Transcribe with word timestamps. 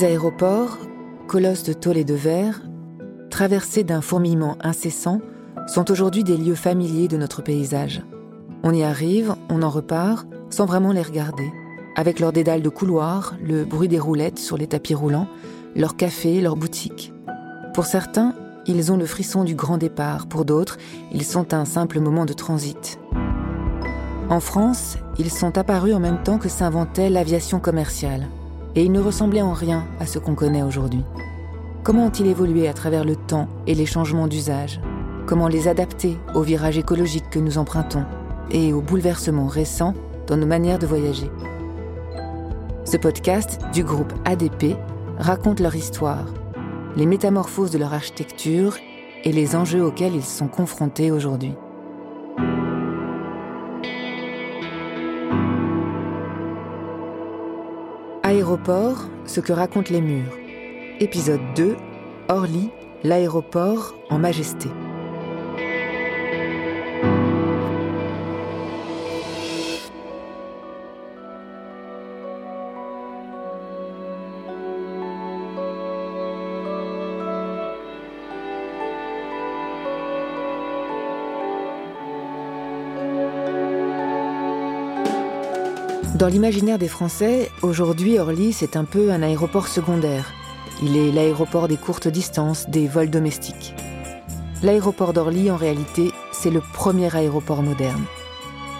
Les 0.00 0.06
aéroports, 0.06 0.78
colosses 1.26 1.62
de 1.62 1.74
tôle 1.74 1.98
et 1.98 2.04
de 2.04 2.14
verre, 2.14 2.62
traversés 3.28 3.84
d'un 3.84 4.00
fourmillement 4.00 4.56
incessant, 4.62 5.20
sont 5.66 5.90
aujourd'hui 5.90 6.24
des 6.24 6.38
lieux 6.38 6.54
familiers 6.54 7.06
de 7.06 7.18
notre 7.18 7.42
paysage. 7.42 8.02
On 8.62 8.72
y 8.72 8.82
arrive, 8.82 9.34
on 9.50 9.60
en 9.60 9.68
repart, 9.68 10.26
sans 10.48 10.64
vraiment 10.64 10.92
les 10.92 11.02
regarder, 11.02 11.52
avec 11.96 12.18
leurs 12.18 12.32
dédales 12.32 12.62
de 12.62 12.68
couloirs, 12.70 13.34
le 13.44 13.66
bruit 13.66 13.88
des 13.88 13.98
roulettes 13.98 14.38
sur 14.38 14.56
les 14.56 14.68
tapis 14.68 14.94
roulants, 14.94 15.28
leurs 15.76 15.96
cafés, 15.96 16.40
leurs 16.40 16.56
boutiques. 16.56 17.12
Pour 17.74 17.84
certains, 17.84 18.34
ils 18.64 18.90
ont 18.90 18.96
le 18.96 19.04
frisson 19.04 19.44
du 19.44 19.54
grand 19.54 19.76
départ, 19.76 20.28
pour 20.28 20.46
d'autres, 20.46 20.78
ils 21.12 21.24
sont 21.24 21.52
un 21.52 21.66
simple 21.66 22.00
moment 22.00 22.24
de 22.24 22.32
transit. 22.32 22.98
En 24.30 24.40
France, 24.40 24.96
ils 25.18 25.30
sont 25.30 25.58
apparus 25.58 25.94
en 25.94 26.00
même 26.00 26.22
temps 26.22 26.38
que 26.38 26.48
s'inventait 26.48 27.10
l'aviation 27.10 27.60
commerciale, 27.60 28.28
et 28.74 28.84
ils 28.84 28.92
ne 28.92 29.00
ressemblaient 29.00 29.42
en 29.42 29.52
rien 29.52 29.84
à 29.98 30.06
ce 30.06 30.18
qu'on 30.18 30.34
connaît 30.34 30.62
aujourd'hui. 30.62 31.04
Comment 31.82 32.06
ont-ils 32.06 32.26
évolué 32.26 32.68
à 32.68 32.72
travers 32.72 33.04
le 33.04 33.16
temps 33.16 33.48
et 33.66 33.74
les 33.74 33.86
changements 33.86 34.28
d'usage? 34.28 34.80
Comment 35.26 35.48
les 35.48 35.68
adapter 35.68 36.18
aux 36.34 36.42
virages 36.42 36.78
écologiques 36.78 37.30
que 37.30 37.38
nous 37.38 37.58
empruntons 37.58 38.04
et 38.50 38.72
aux 38.72 38.82
bouleversements 38.82 39.46
récents 39.46 39.94
dans 40.26 40.36
nos 40.36 40.46
manières 40.46 40.78
de 40.78 40.86
voyager? 40.86 41.30
Ce 42.84 42.96
podcast 42.96 43.60
du 43.72 43.84
groupe 43.84 44.12
ADP 44.24 44.76
raconte 45.18 45.60
leur 45.60 45.76
histoire, 45.76 46.26
les 46.96 47.06
métamorphoses 47.06 47.70
de 47.70 47.78
leur 47.78 47.94
architecture 47.94 48.76
et 49.24 49.32
les 49.32 49.54
enjeux 49.54 49.84
auxquels 49.84 50.14
ils 50.14 50.24
sont 50.24 50.48
confrontés 50.48 51.10
aujourd'hui. 51.10 51.54
Ce 59.26 59.38
que 59.38 59.52
racontent 59.52 59.92
les 59.92 60.00
murs. 60.00 60.36
Épisode 60.98 61.40
2, 61.54 61.76
Orly, 62.28 62.68
l'aéroport 63.04 63.94
en 64.10 64.18
majesté. 64.18 64.68
Dans 86.14 86.26
l'imaginaire 86.26 86.78
des 86.78 86.88
Français, 86.88 87.50
aujourd'hui 87.62 88.18
Orly, 88.18 88.52
c'est 88.52 88.76
un 88.76 88.84
peu 88.84 89.12
un 89.12 89.22
aéroport 89.22 89.68
secondaire. 89.68 90.32
Il 90.82 90.96
est 90.96 91.12
l'aéroport 91.12 91.68
des 91.68 91.76
courtes 91.76 92.08
distances, 92.08 92.68
des 92.68 92.88
vols 92.88 93.10
domestiques. 93.10 93.74
L'aéroport 94.62 95.12
d'Orly, 95.12 95.50
en 95.52 95.56
réalité, 95.56 96.10
c'est 96.32 96.50
le 96.50 96.60
premier 96.60 97.14
aéroport 97.14 97.62
moderne. 97.62 98.04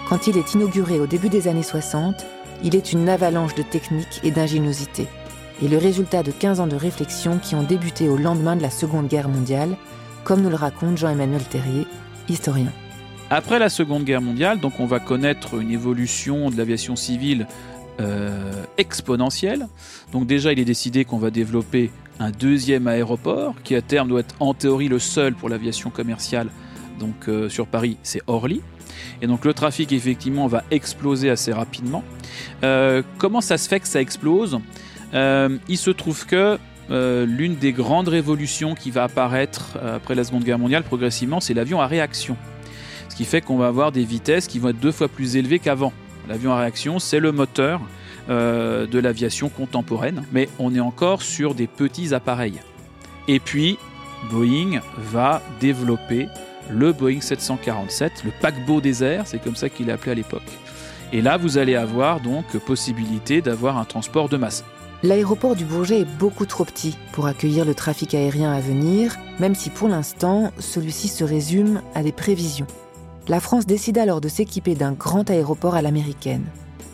Quand 0.09 0.27
il 0.27 0.37
est 0.37 0.53
inauguré 0.53 0.99
au 0.99 1.07
début 1.07 1.29
des 1.29 1.47
années 1.47 1.63
60, 1.63 2.25
il 2.63 2.75
est 2.75 2.91
une 2.91 3.07
avalanche 3.07 3.55
de 3.55 3.63
technique 3.63 4.19
et 4.23 4.31
d'ingéniosité, 4.31 5.07
et 5.63 5.69
le 5.69 5.77
résultat 5.77 6.23
de 6.23 6.31
15 6.31 6.59
ans 6.59 6.67
de 6.67 6.75
réflexion 6.75 7.39
qui 7.39 7.55
ont 7.55 7.63
débuté 7.63 8.09
au 8.09 8.17
lendemain 8.17 8.57
de 8.57 8.61
la 8.61 8.69
Seconde 8.69 9.07
Guerre 9.07 9.29
mondiale, 9.29 9.77
comme 10.25 10.41
nous 10.41 10.49
le 10.49 10.55
raconte 10.55 10.97
Jean-Emmanuel 10.97 11.43
Terrier, 11.43 11.87
historien. 12.27 12.73
Après 13.33 13.59
la 13.59 13.69
Seconde 13.69 14.03
Guerre 14.03 14.21
mondiale, 14.21 14.59
donc 14.59 14.81
on 14.81 14.85
va 14.85 14.99
connaître 14.99 15.57
une 15.57 15.71
évolution 15.71 16.49
de 16.49 16.57
l'aviation 16.57 16.97
civile 16.97 17.47
euh, 18.01 18.51
exponentielle. 18.77 19.69
Donc 20.11 20.27
déjà, 20.27 20.51
il 20.51 20.59
est 20.59 20.65
décidé 20.65 21.05
qu'on 21.05 21.17
va 21.17 21.31
développer 21.31 21.91
un 22.19 22.29
deuxième 22.29 22.87
aéroport 22.87 23.55
qui 23.63 23.73
à 23.73 23.81
terme 23.81 24.09
doit 24.09 24.19
être 24.19 24.35
en 24.41 24.53
théorie 24.53 24.89
le 24.89 24.99
seul 24.99 25.33
pour 25.33 25.47
l'aviation 25.47 25.89
commerciale. 25.89 26.49
Donc 26.99 27.29
euh, 27.29 27.47
sur 27.47 27.67
Paris, 27.67 27.95
c'est 28.03 28.21
Orly. 28.27 28.59
Et 29.21 29.27
donc 29.27 29.45
le 29.45 29.53
trafic 29.53 29.93
effectivement 29.93 30.47
va 30.47 30.65
exploser 30.69 31.29
assez 31.29 31.53
rapidement. 31.53 32.03
Euh, 32.65 33.01
comment 33.17 33.39
ça 33.39 33.57
se 33.57 33.69
fait 33.69 33.79
que 33.79 33.87
ça 33.87 34.01
explose? 34.01 34.59
Il 35.13 35.77
se 35.77 35.91
trouve 35.91 36.25
que 36.25 36.57
l'une 36.89 37.55
des 37.55 37.71
grandes 37.71 38.09
révolutions 38.09 38.75
qui 38.75 38.91
va 38.91 39.05
apparaître 39.05 39.77
après 39.81 40.15
la 40.15 40.25
Seconde 40.25 40.43
Guerre 40.43 40.59
mondiale 40.59 40.83
progressivement, 40.83 41.39
c'est 41.39 41.53
l'avion 41.53 41.79
à 41.79 41.87
réaction. 41.87 42.35
Qui 43.21 43.25
fait 43.25 43.41
qu'on 43.41 43.57
va 43.57 43.67
avoir 43.67 43.91
des 43.91 44.03
vitesses 44.03 44.47
qui 44.47 44.57
vont 44.57 44.69
être 44.69 44.79
deux 44.79 44.91
fois 44.91 45.07
plus 45.07 45.35
élevées 45.35 45.59
qu'avant. 45.59 45.93
L'avion 46.27 46.53
à 46.53 46.59
réaction, 46.59 46.97
c'est 46.97 47.19
le 47.19 47.31
moteur 47.31 47.79
euh, 48.31 48.87
de 48.87 48.97
l'aviation 48.97 49.47
contemporaine, 49.47 50.23
mais 50.31 50.49
on 50.57 50.73
est 50.73 50.79
encore 50.79 51.21
sur 51.21 51.53
des 51.53 51.67
petits 51.67 52.15
appareils. 52.15 52.59
Et 53.27 53.39
puis, 53.39 53.77
Boeing 54.31 54.81
va 54.97 55.43
développer 55.59 56.29
le 56.71 56.93
Boeing 56.93 57.21
747, 57.21 58.23
le 58.25 58.31
paquebot 58.41 58.81
des 58.81 59.03
airs, 59.03 59.27
c'est 59.27 59.37
comme 59.37 59.55
ça 59.55 59.69
qu'il 59.69 59.89
est 59.89 59.93
appelé 59.93 60.13
à 60.13 60.15
l'époque. 60.15 60.41
Et 61.13 61.21
là, 61.21 61.37
vous 61.37 61.59
allez 61.59 61.75
avoir 61.75 62.21
donc 62.21 62.57
possibilité 62.65 63.41
d'avoir 63.41 63.77
un 63.77 63.85
transport 63.85 64.29
de 64.29 64.37
masse. 64.37 64.65
L'aéroport 65.03 65.55
du 65.55 65.63
Bourget 65.63 65.99
est 65.99 66.17
beaucoup 66.17 66.47
trop 66.47 66.65
petit 66.65 66.97
pour 67.11 67.27
accueillir 67.27 67.65
le 67.65 67.75
trafic 67.75 68.15
aérien 68.15 68.51
à 68.51 68.61
venir, 68.61 69.15
même 69.37 69.53
si 69.53 69.69
pour 69.69 69.89
l'instant, 69.89 70.51
celui-ci 70.57 71.07
se 71.07 71.23
résume 71.23 71.83
à 71.93 72.01
des 72.01 72.11
prévisions 72.11 72.65
la 73.31 73.39
France 73.39 73.65
décide 73.65 73.97
alors 73.97 74.19
de 74.19 74.27
s'équiper 74.27 74.75
d'un 74.75 74.91
grand 74.91 75.29
aéroport 75.29 75.75
à 75.75 75.81
l'américaine. 75.81 76.43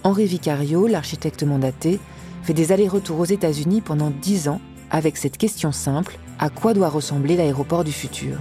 Henri 0.04 0.26
Vicario, 0.28 0.86
l'architecte 0.86 1.42
mandaté, 1.42 2.00
fait 2.44 2.54
des 2.54 2.72
allers-retours 2.72 3.20
aux 3.20 3.26
États-Unis 3.26 3.82
pendant 3.82 4.12
dix 4.12 4.48
ans 4.48 4.62
avec 4.92 5.18
cette 5.18 5.38
question 5.38 5.72
simple 5.72 6.20
à 6.38 6.52
quoi 6.52 6.76
doit 6.76 6.90
ressembler 6.90 7.38
l'aéroport 7.38 7.84
du 7.84 7.92
futur? 7.92 8.38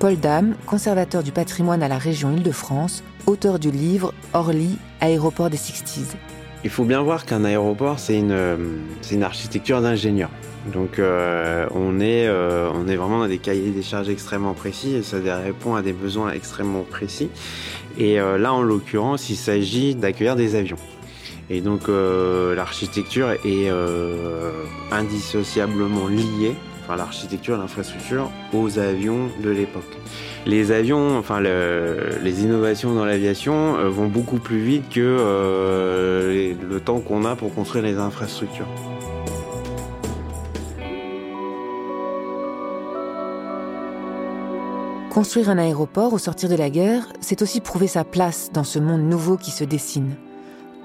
Paul 0.00 0.16
Dame, 0.16 0.56
conservateur 0.66 1.22
du 1.22 1.30
patrimoine 1.30 1.84
à 1.84 1.86
la 1.86 1.96
région 1.96 2.32
Île-de-France, 2.32 3.04
auteur 3.26 3.60
du 3.60 3.70
livre 3.70 4.12
Orly, 4.32 4.76
aéroport 5.00 5.48
des 5.48 5.56
Sixties. 5.56 6.16
Il 6.64 6.70
faut 6.70 6.84
bien 6.84 7.02
voir 7.02 7.24
qu'un 7.24 7.44
aéroport, 7.44 8.00
c'est 8.00 8.18
une, 8.18 8.36
une 9.12 9.22
architecture 9.22 9.80
d'ingénieur. 9.80 10.30
Donc 10.72 10.98
euh, 10.98 11.66
on, 11.74 12.00
est, 12.00 12.26
euh, 12.26 12.70
on 12.74 12.88
est 12.88 12.96
vraiment 12.96 13.18
dans 13.18 13.28
des 13.28 13.38
cahiers 13.38 13.70
des 13.70 13.82
charges 13.82 14.08
extrêmement 14.08 14.54
précis 14.54 14.94
et 14.94 15.02
ça 15.02 15.18
répond 15.38 15.74
à 15.74 15.82
des 15.82 15.92
besoins 15.92 16.32
extrêmement 16.32 16.82
précis. 16.82 17.30
Et 17.98 18.20
euh, 18.20 18.38
là, 18.38 18.52
en 18.52 18.62
l'occurrence, 18.62 19.30
il 19.30 19.36
s'agit 19.36 19.94
d'accueillir 19.94 20.36
des 20.36 20.54
avions. 20.54 20.76
Et 21.50 21.62
donc 21.62 21.88
l'architecture 21.88 23.30
est 23.30 23.70
indissociablement 24.92 26.06
liée, 26.06 26.54
enfin 26.84 26.96
l'architecture, 26.96 27.56
l'infrastructure, 27.56 28.30
aux 28.52 28.78
avions 28.78 29.30
de 29.42 29.48
l'époque. 29.48 29.96
Les 30.44 30.72
avions, 30.72 31.16
enfin 31.16 31.40
les 31.40 32.42
innovations 32.42 32.92
dans 32.92 33.06
l'aviation 33.06 33.88
vont 33.88 34.08
beaucoup 34.08 34.40
plus 34.40 34.58
vite 34.58 34.90
que 34.90 36.54
le 36.60 36.80
temps 36.80 37.00
qu'on 37.00 37.24
a 37.24 37.34
pour 37.34 37.54
construire 37.54 37.84
les 37.84 37.96
infrastructures. 37.96 38.68
Construire 45.18 45.50
un 45.50 45.58
aéroport 45.58 46.12
au 46.12 46.18
sortir 46.18 46.48
de 46.48 46.54
la 46.54 46.70
guerre, 46.70 47.12
c'est 47.20 47.42
aussi 47.42 47.60
prouver 47.60 47.88
sa 47.88 48.04
place 48.04 48.50
dans 48.54 48.62
ce 48.62 48.78
monde 48.78 49.02
nouveau 49.02 49.36
qui 49.36 49.50
se 49.50 49.64
dessine. 49.64 50.14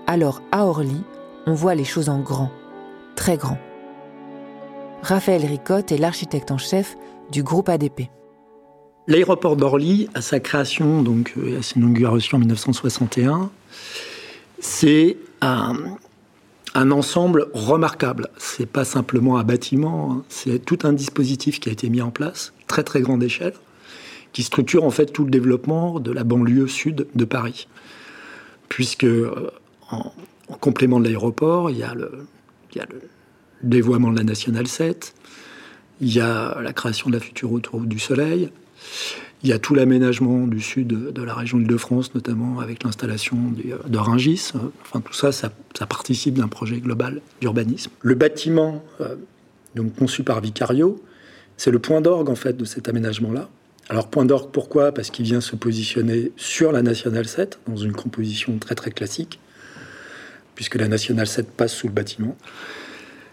Alors, 0.07 0.41
à 0.51 0.65
Orly, 0.65 1.03
on 1.45 1.53
voit 1.53 1.75
les 1.75 1.83
choses 1.83 2.09
en 2.09 2.19
grand, 2.19 2.49
très 3.15 3.37
grand. 3.37 3.59
Raphaël 5.03 5.45
Ricotte 5.45 5.91
est 5.91 5.99
l'architecte 5.99 6.49
en 6.49 6.57
chef 6.57 6.97
du 7.31 7.43
groupe 7.43 7.69
ADP. 7.69 8.09
L'aéroport 9.05 9.55
d'Orly, 9.55 10.09
à 10.15 10.21
sa 10.21 10.39
création, 10.39 11.03
donc 11.03 11.35
euh, 11.37 11.59
à 11.59 11.61
son 11.61 11.81
inauguration 11.81 12.37
en 12.37 12.39
1961, 12.39 13.51
c'est 14.57 15.15
un, 15.41 15.75
ensemble 16.73 17.49
remarquable. 17.53 18.29
C'est 18.39 18.65
pas 18.65 18.83
simplement 18.83 19.37
un 19.37 19.43
bâtiment, 19.43 20.11
hein. 20.11 20.23
c'est 20.27 20.57
tout 20.57 20.79
un 20.85 20.93
dispositif 20.93 21.59
qui 21.59 21.69
a 21.69 21.71
été 21.71 21.87
mis 21.87 22.01
en 22.01 22.09
place, 22.09 22.51
très 22.65 22.81
très 22.81 23.01
grande 23.01 23.21
échelle, 23.21 23.53
qui 24.33 24.43
structure 24.43 24.83
en 24.83 24.89
fait 24.89 25.07
tout 25.07 25.23
le 25.23 25.31
développement 25.31 25.99
de 25.99 26.11
la 26.11 26.23
banlieue 26.23 26.67
sud 26.67 27.07
de 27.13 27.25
Paris. 27.25 27.67
Puisque 28.67 29.05
euh, 29.05 29.51
en, 29.91 30.11
complément 30.59 30.99
de 30.99 31.05
l'aéroport, 31.05 31.69
il, 31.69 31.77
y 31.77 31.83
a 31.83 31.93
le, 31.93 32.25
dévoiement 33.61 34.11
de 34.11 34.17
la 34.17 34.23
Nationale 34.23 34.67
7, 34.67 35.13
il 36.01 36.13
y 36.13 36.19
a 36.19 36.59
la 36.61 36.73
création 36.73 37.09
de 37.09 37.15
la 37.15 37.19
future 37.19 37.51
autoroute 37.51 37.87
du 37.87 37.99
Soleil, 37.99 38.49
il 39.43 39.49
y 39.49 39.53
a 39.53 39.59
tout 39.59 39.75
l'aménagement 39.75 40.47
du 40.47 40.61
sud 40.61 40.87
de 40.87 41.21
la 41.21 41.33
région 41.33 41.59
Île-de-France, 41.59 42.15
notamment 42.15 42.59
avec 42.59 42.83
l'installation 42.83 43.37
de 43.85 43.97
Rungis. 43.97 44.51
Enfin, 44.81 45.01
tout 45.01 45.13
ça, 45.13 45.31
ça, 45.33 45.51
participe 45.85 46.35
d'un 46.35 46.47
projet 46.47 46.77
global 46.77 47.21
d'urbanisme. 47.41 47.91
Le 48.01 48.15
bâtiment, 48.15 48.83
euh, 49.01 49.15
donc 49.75 49.95
conçu 49.95 50.23
par 50.23 50.39
Vicario, 50.39 51.01
c'est 51.57 51.71
le 51.71 51.79
point 51.79 51.99
d'orgue 51.99 52.29
en 52.29 52.35
fait 52.35 52.55
de 52.55 52.63
cet 52.63 52.87
aménagement-là. 52.87 53.49
Alors 53.89 54.07
point 54.07 54.25
d'orgue, 54.25 54.49
pourquoi? 54.51 54.91
Parce 54.91 55.09
qu'il 55.09 55.25
vient 55.25 55.41
se 55.41 55.55
positionner 55.55 56.31
sur 56.37 56.71
la 56.71 56.81
Nationale 56.81 57.27
7, 57.27 57.59
dans 57.67 57.75
une 57.75 57.91
composition 57.91 58.57
très 58.57 58.75
très 58.75 58.91
classique, 58.91 59.39
puisque 60.55 60.75
la 60.75 60.87
Nationale 60.87 61.27
7 61.27 61.51
passe 61.51 61.73
sous 61.73 61.87
le 61.87 61.93
bâtiment. 61.93 62.37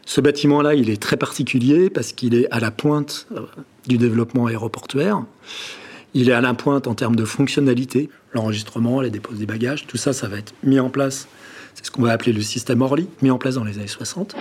Ce 0.06 0.20
bâtiment-là, 0.20 0.74
il 0.74 0.90
est 0.90 1.00
très 1.00 1.16
particulier 1.16 1.88
parce 1.88 2.12
qu'il 2.12 2.34
est 2.34 2.50
à 2.50 2.58
la 2.58 2.72
pointe 2.72 3.28
euh, 3.32 3.42
du 3.86 3.96
développement 3.96 4.46
aéroportuaire. 4.46 5.22
Il 6.14 6.28
est 6.28 6.32
à 6.32 6.40
la 6.40 6.52
pointe 6.54 6.88
en 6.88 6.94
termes 6.94 7.14
de 7.14 7.24
fonctionnalité, 7.24 8.10
l'enregistrement, 8.34 9.00
les 9.00 9.10
déposes 9.10 9.38
des 9.38 9.46
bagages, 9.46 9.86
tout 9.86 9.96
ça, 9.96 10.12
ça 10.12 10.26
va 10.26 10.38
être 10.38 10.52
mis 10.64 10.80
en 10.80 10.90
place. 10.90 11.28
C'est 11.76 11.86
ce 11.86 11.92
qu'on 11.92 12.02
va 12.02 12.10
appeler 12.10 12.32
le 12.32 12.42
système 12.42 12.82
Orly, 12.82 13.06
mis 13.22 13.30
en 13.30 13.38
place 13.38 13.54
dans 13.54 13.62
les 13.62 13.78
années 13.78 13.86
60. 13.86 14.34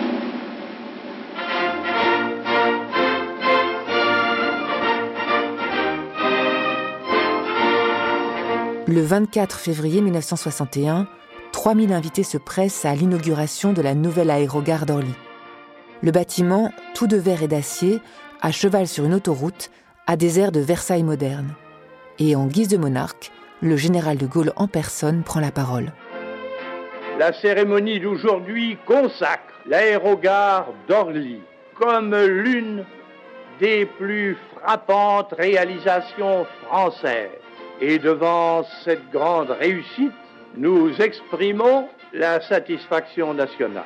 Le 8.90 9.02
24 9.02 9.56
février 9.56 10.00
1961, 10.00 11.06
3000 11.52 11.92
invités 11.92 12.24
se 12.24 12.38
pressent 12.38 12.84
à 12.84 12.92
l'inauguration 12.96 13.72
de 13.72 13.82
la 13.82 13.94
nouvelle 13.94 14.32
aérogare 14.32 14.84
d'Orly. 14.84 15.14
Le 16.02 16.10
bâtiment, 16.10 16.72
tout 16.92 17.06
de 17.06 17.16
verre 17.16 17.44
et 17.44 17.46
d'acier, 17.46 18.00
à 18.40 18.50
cheval 18.50 18.88
sur 18.88 19.04
une 19.04 19.14
autoroute, 19.14 19.70
a 20.08 20.16
des 20.16 20.40
airs 20.40 20.50
de 20.50 20.58
Versailles 20.58 21.04
moderne. 21.04 21.54
Et 22.18 22.34
en 22.34 22.48
guise 22.48 22.66
de 22.66 22.78
monarque, 22.78 23.30
le 23.62 23.76
général 23.76 24.16
de 24.16 24.26
Gaulle 24.26 24.52
en 24.56 24.66
personne 24.66 25.22
prend 25.22 25.38
la 25.38 25.52
parole. 25.52 25.92
La 27.16 27.32
cérémonie 27.32 28.00
d'aujourd'hui 28.00 28.76
consacre 28.86 29.54
l'aérogare 29.66 30.66
d'Orly 30.88 31.38
comme 31.76 32.16
l'une 32.16 32.84
des 33.60 33.86
plus 33.86 34.36
frappantes 34.56 35.32
réalisations 35.38 36.44
françaises. 36.66 37.39
Et 37.80 37.98
devant 37.98 38.64
cette 38.84 39.10
grande 39.10 39.50
réussite, 39.50 40.12
nous 40.56 40.90
exprimons 41.00 41.88
la 42.12 42.40
satisfaction 42.40 43.32
nationale. 43.32 43.84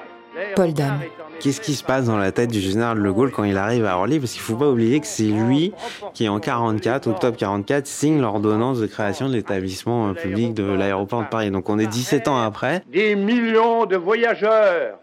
Paul 0.56 0.72
Dam. 0.72 0.98
Qu'est-ce 1.38 1.60
qui 1.60 1.74
se 1.74 1.84
passe 1.84 2.06
dans 2.06 2.16
la 2.16 2.32
tête 2.32 2.50
du 2.50 2.58
général 2.58 3.00
de 3.00 3.10
Gaulle 3.10 3.30
quand 3.30 3.44
il 3.44 3.56
arrive 3.56 3.84
à 3.84 3.96
Orly? 3.96 4.18
Parce 4.18 4.32
qu'il 4.32 4.40
ne 4.40 4.46
faut 4.46 4.56
pas 4.56 4.68
oublier 4.68 4.98
que 4.98 5.06
c'est 5.06 5.22
lui 5.22 5.72
qui, 6.12 6.28
en 6.28 6.40
44, 6.40 7.06
octobre 7.06 7.36
44, 7.36 7.86
signe 7.86 8.20
l'ordonnance 8.20 8.80
de 8.80 8.86
création 8.86 9.28
de 9.28 9.34
l'établissement 9.34 10.12
public 10.14 10.54
de 10.54 10.64
l'aéroport 10.64 11.22
de 11.22 11.28
Paris. 11.28 11.52
Donc 11.52 11.68
on 11.68 11.78
est 11.78 11.86
17 11.86 12.26
ans 12.26 12.40
après. 12.40 12.82
Des 12.92 13.14
millions 13.14 13.86
de 13.86 13.96
voyageurs 13.96 14.98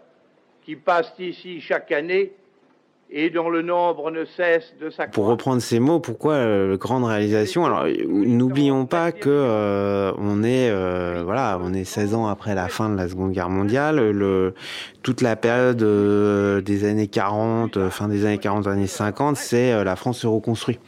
qui 0.64 0.76
passent 0.76 1.14
ici 1.18 1.60
chaque 1.62 1.90
année 1.92 2.32
et 3.14 3.28
dont 3.28 3.50
le 3.50 3.60
nombre 3.60 4.10
ne 4.10 4.24
cesse 4.24 4.74
de 4.80 4.88
s'accroître. 4.88 5.12
Pour 5.12 5.26
reprendre 5.26 5.60
ces 5.60 5.78
mots, 5.78 6.00
pourquoi 6.00 6.32
euh, 6.34 6.78
grande 6.78 7.04
réalisation? 7.04 7.66
Alors, 7.66 7.84
n'oublions 8.08 8.86
pas 8.86 9.12
que 9.12 9.28
euh, 9.28 10.12
on 10.16 10.42
est 10.42 10.70
euh, 10.70 11.22
voilà, 11.22 11.60
on 11.62 11.74
est 11.74 11.84
16 11.84 12.14
ans 12.14 12.26
après 12.26 12.54
la 12.54 12.68
fin 12.68 12.88
de 12.88 12.96
la 12.96 13.08
Seconde 13.08 13.32
Guerre 13.32 13.50
mondiale. 13.50 14.10
Le, 14.10 14.54
toute 15.02 15.20
la 15.20 15.36
période 15.36 15.82
euh, 15.82 16.62
des 16.62 16.88
années 16.88 17.06
40, 17.06 17.76
euh, 17.76 17.90
fin 17.90 18.08
des 18.08 18.24
années 18.24 18.38
40, 18.38 18.66
années 18.66 18.86
50, 18.86 19.36
c'est 19.36 19.84
la 19.84 19.94
France 19.94 20.20
se 20.20 20.26
reconstruit. 20.26 20.78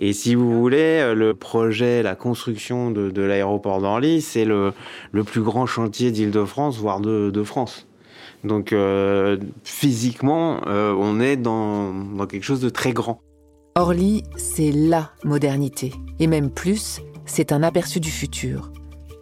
Et 0.00 0.12
si 0.12 0.34
vous 0.34 0.60
voulez, 0.60 1.14
le 1.14 1.34
projet, 1.34 2.02
la 2.02 2.16
construction 2.16 2.90
de, 2.90 3.10
de 3.10 3.22
l'aéroport 3.22 3.80
d'Orly, 3.80 4.22
c'est 4.22 4.44
le, 4.44 4.72
le 5.12 5.22
plus 5.22 5.40
grand 5.40 5.66
chantier 5.66 6.10
d'Île-de-France, 6.10 6.78
voire 6.78 6.98
de, 6.98 7.30
de 7.30 7.42
France. 7.44 7.86
Donc 8.44 8.72
euh, 8.72 9.38
physiquement, 9.64 10.60
euh, 10.66 10.94
on 10.96 11.20
est 11.20 11.36
dans, 11.36 11.92
dans 11.92 12.26
quelque 12.26 12.44
chose 12.44 12.60
de 12.60 12.68
très 12.68 12.92
grand. 12.92 13.20
Orly, 13.76 14.22
c'est 14.36 14.70
LA 14.70 15.10
modernité. 15.24 15.92
Et 16.20 16.26
même 16.26 16.50
plus, 16.50 17.00
c'est 17.26 17.52
un 17.52 17.62
aperçu 17.62 18.00
du 18.00 18.10
futur, 18.10 18.70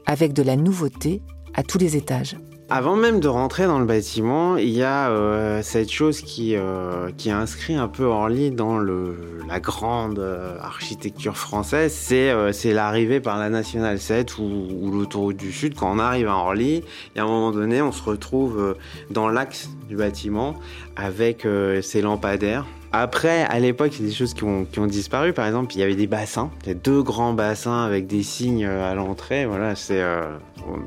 avec 0.06 0.32
de 0.32 0.42
la 0.42 0.56
nouveauté 0.56 1.22
à 1.54 1.62
tous 1.62 1.78
les 1.78 1.96
étages. 1.96 2.36
Avant 2.70 2.96
même 2.96 3.20
de 3.20 3.28
rentrer 3.28 3.66
dans 3.66 3.78
le 3.78 3.84
bâtiment, 3.84 4.56
il 4.56 4.70
y 4.70 4.82
a 4.82 5.10
euh, 5.10 5.60
cette 5.62 5.90
chose 5.90 6.22
qui, 6.22 6.56
euh, 6.56 7.10
qui 7.18 7.30
inscrit 7.30 7.74
un 7.74 7.88
peu 7.88 8.04
Orly 8.04 8.50
dans 8.50 8.78
le, 8.78 9.14
la 9.46 9.60
grande 9.60 10.18
euh, 10.18 10.56
architecture 10.58 11.36
française, 11.36 11.92
c'est 11.92 12.30
euh, 12.30 12.52
c'est 12.52 12.72
l'arrivée 12.72 13.20
par 13.20 13.38
la 13.38 13.50
Nationale 13.50 13.98
7 13.98 14.38
ou, 14.38 14.68
ou 14.80 14.90
l'autoroute 14.90 15.36
du 15.36 15.52
Sud. 15.52 15.74
Quand 15.74 15.92
on 15.94 15.98
arrive 15.98 16.28
à 16.28 16.36
Orly, 16.36 16.82
et 17.14 17.18
à 17.18 17.24
un 17.24 17.26
moment 17.26 17.50
donné, 17.50 17.82
on 17.82 17.92
se 17.92 18.02
retrouve 18.02 18.76
dans 19.10 19.28
l'axe 19.28 19.68
du 19.88 19.96
bâtiment 19.96 20.54
avec 20.96 21.46
ces 21.82 22.00
lampadaires. 22.00 22.64
Après, 22.94 23.44
à 23.44 23.58
l'époque, 23.58 23.92
il 23.98 24.02
y 24.02 24.04
a 24.06 24.08
des 24.10 24.14
choses 24.14 24.34
qui 24.34 24.44
ont, 24.44 24.86
disparu. 24.86 25.32
Par 25.32 25.46
exemple, 25.46 25.74
il 25.74 25.78
y 25.78 25.82
avait 25.82 25.94
des 25.94 26.06
bassins. 26.06 26.50
Y 26.66 26.70
a 26.70 26.74
deux 26.74 27.02
grands 27.02 27.32
bassins 27.32 27.84
avec 27.84 28.06
des 28.06 28.22
signes 28.22 28.66
euh, 28.66 28.90
à 28.90 28.94
l'entrée. 28.94 29.46
Voilà, 29.46 29.74
c'est 29.74 30.02
euh, 30.02 30.36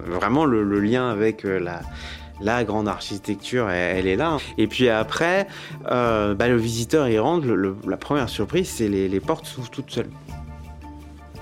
vraiment 0.06 0.46
le, 0.46 0.80
lien 0.80 1.10
avec 1.10 1.46
euh, 1.46 1.60
la, 2.40 2.64
grande 2.64 2.88
architecture, 2.88 3.72
elle, 3.72 4.06
est 4.06 4.18
là. 4.18 4.38
Et 4.60 4.68
puis 4.68 4.88
après, 4.88 5.48
bah, 5.84 6.36
le 6.48 6.58
visiteur, 6.58 7.08
il 7.08 7.20
rentre. 7.20 7.48
la 7.88 7.98
première 7.98 8.30
surprise, 8.30 8.70
c'est 8.70 8.88
les, 8.88 9.20
portes 9.20 9.48
s'ouvrent 9.48 9.72
toutes 9.72 9.90
seules. 9.90 10.12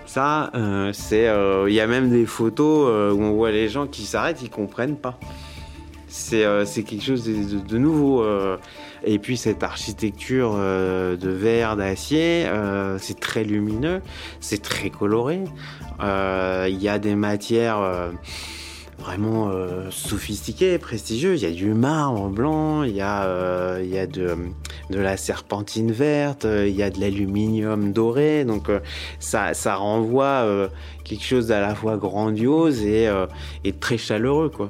Ça, 0.05 0.51
c'est. 0.93 1.27
Il 1.67 1.73
y 1.73 1.81
a 1.81 1.87
même 1.87 2.09
des 2.09 2.25
photos 2.25 3.13
où 3.13 3.21
on 3.21 3.31
voit 3.31 3.51
les 3.51 3.67
gens 3.67 3.87
qui 3.87 4.03
s'arrêtent, 4.03 4.41
ils 4.41 4.49
comprennent 4.49 4.97
pas. 4.97 5.19
C'est 6.15 6.45
euh, 6.45 6.63
c'est 6.63 6.83
quelque 6.83 7.03
chose 7.03 7.25
de, 7.25 7.77
nouveau. 7.79 8.21
euh. 8.21 8.57
Et 9.03 9.17
puis 9.17 9.35
cette 9.35 9.63
architecture 9.63 10.53
euh, 10.55 11.17
de 11.17 11.29
verre, 11.31 11.75
d'acier, 11.75 12.45
c'est 12.99 13.19
très 13.19 13.43
lumineux, 13.43 13.99
c'est 14.39 14.61
très 14.61 14.91
coloré. 14.91 15.39
Il 15.99 16.77
y 16.79 16.87
a 16.87 16.99
des 16.99 17.15
matières 17.15 18.11
vraiment 18.99 19.49
euh, 19.49 19.89
sophistiquées, 19.89 20.77
prestigieuses. 20.77 21.41
Il 21.41 21.49
y 21.49 21.51
a 21.51 21.55
du 21.55 21.73
marbre 21.73 22.29
blanc, 22.29 22.83
il 22.83 22.95
y 22.95 23.01
a, 23.01 23.25
de, 24.05 24.37
la 24.91 25.17
serpentine 25.17 25.91
verte, 25.91 26.45
il 26.45 26.75
y 26.75 26.83
a 26.83 26.91
de 26.91 26.99
l'aluminium 26.99 27.91
doré. 27.91 28.45
Donc 28.45 28.69
ça, 29.17 29.51
renvoie 29.75 30.69
quelque 31.03 31.23
chose 31.23 31.47
d'à 31.47 31.59
la 31.59 31.73
fois 31.73 31.97
grandiose 31.97 32.83
et, 32.83 33.11
et 33.63 33.73
très 33.73 33.97
chaleureux. 33.97 34.49
Quoi. 34.49 34.69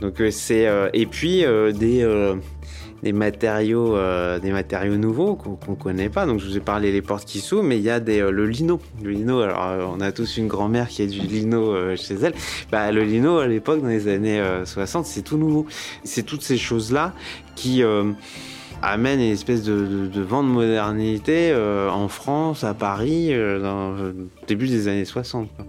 Donc 0.00 0.20
euh, 0.20 0.30
c'est 0.30 0.66
euh, 0.66 0.90
et 0.92 1.06
puis 1.06 1.44
euh, 1.44 1.72
des 1.72 2.06
des 3.02 3.12
matériaux 3.12 3.96
des 4.40 4.50
matériaux 4.50 4.96
nouveaux 4.96 5.36
qu'on 5.36 5.54
qu'on 5.54 5.76
connaît 5.76 6.08
pas. 6.08 6.26
Donc 6.26 6.40
je 6.40 6.46
vous 6.46 6.56
ai 6.56 6.60
parlé 6.60 6.90
les 6.90 7.02
portes 7.02 7.24
qui 7.24 7.40
s'ouvrent, 7.40 7.62
mais 7.62 7.76
il 7.78 7.84
y 7.84 7.90
a 7.90 8.00
des 8.00 8.20
le 8.20 8.46
lino. 8.46 8.80
Le 9.02 9.10
lino. 9.10 9.40
Alors 9.40 9.94
on 9.96 10.00
a 10.00 10.10
tous 10.10 10.36
une 10.36 10.48
grand-mère 10.48 10.88
qui 10.88 11.02
a 11.02 11.06
du 11.06 11.20
lino 11.20 11.74
chez 11.96 12.14
elle. 12.14 12.34
Bah 12.72 12.90
le 12.90 13.04
lino 13.04 13.38
à 13.38 13.46
l'époque 13.46 13.82
dans 13.82 13.88
les 13.88 14.08
années 14.08 14.40
euh, 14.40 14.64
60, 14.64 15.06
c'est 15.06 15.22
tout 15.22 15.36
nouveau. 15.36 15.66
C'est 16.02 16.24
toutes 16.24 16.42
ces 16.42 16.58
choses 16.58 16.92
là 16.92 17.12
qui 17.54 17.82
amènent 18.82 19.20
une 19.20 19.32
espèce 19.32 19.62
de, 19.62 20.20
vent 20.20 20.42
de 20.44 20.48
modernité 20.48 21.52
en 21.54 22.08
France, 22.08 22.62
à 22.64 22.74
Paris, 22.74 23.30
dans 23.30 23.96
début 24.46 24.68
des 24.68 24.88
années 24.88 25.04
60. 25.04 25.48
quoi. 25.56 25.66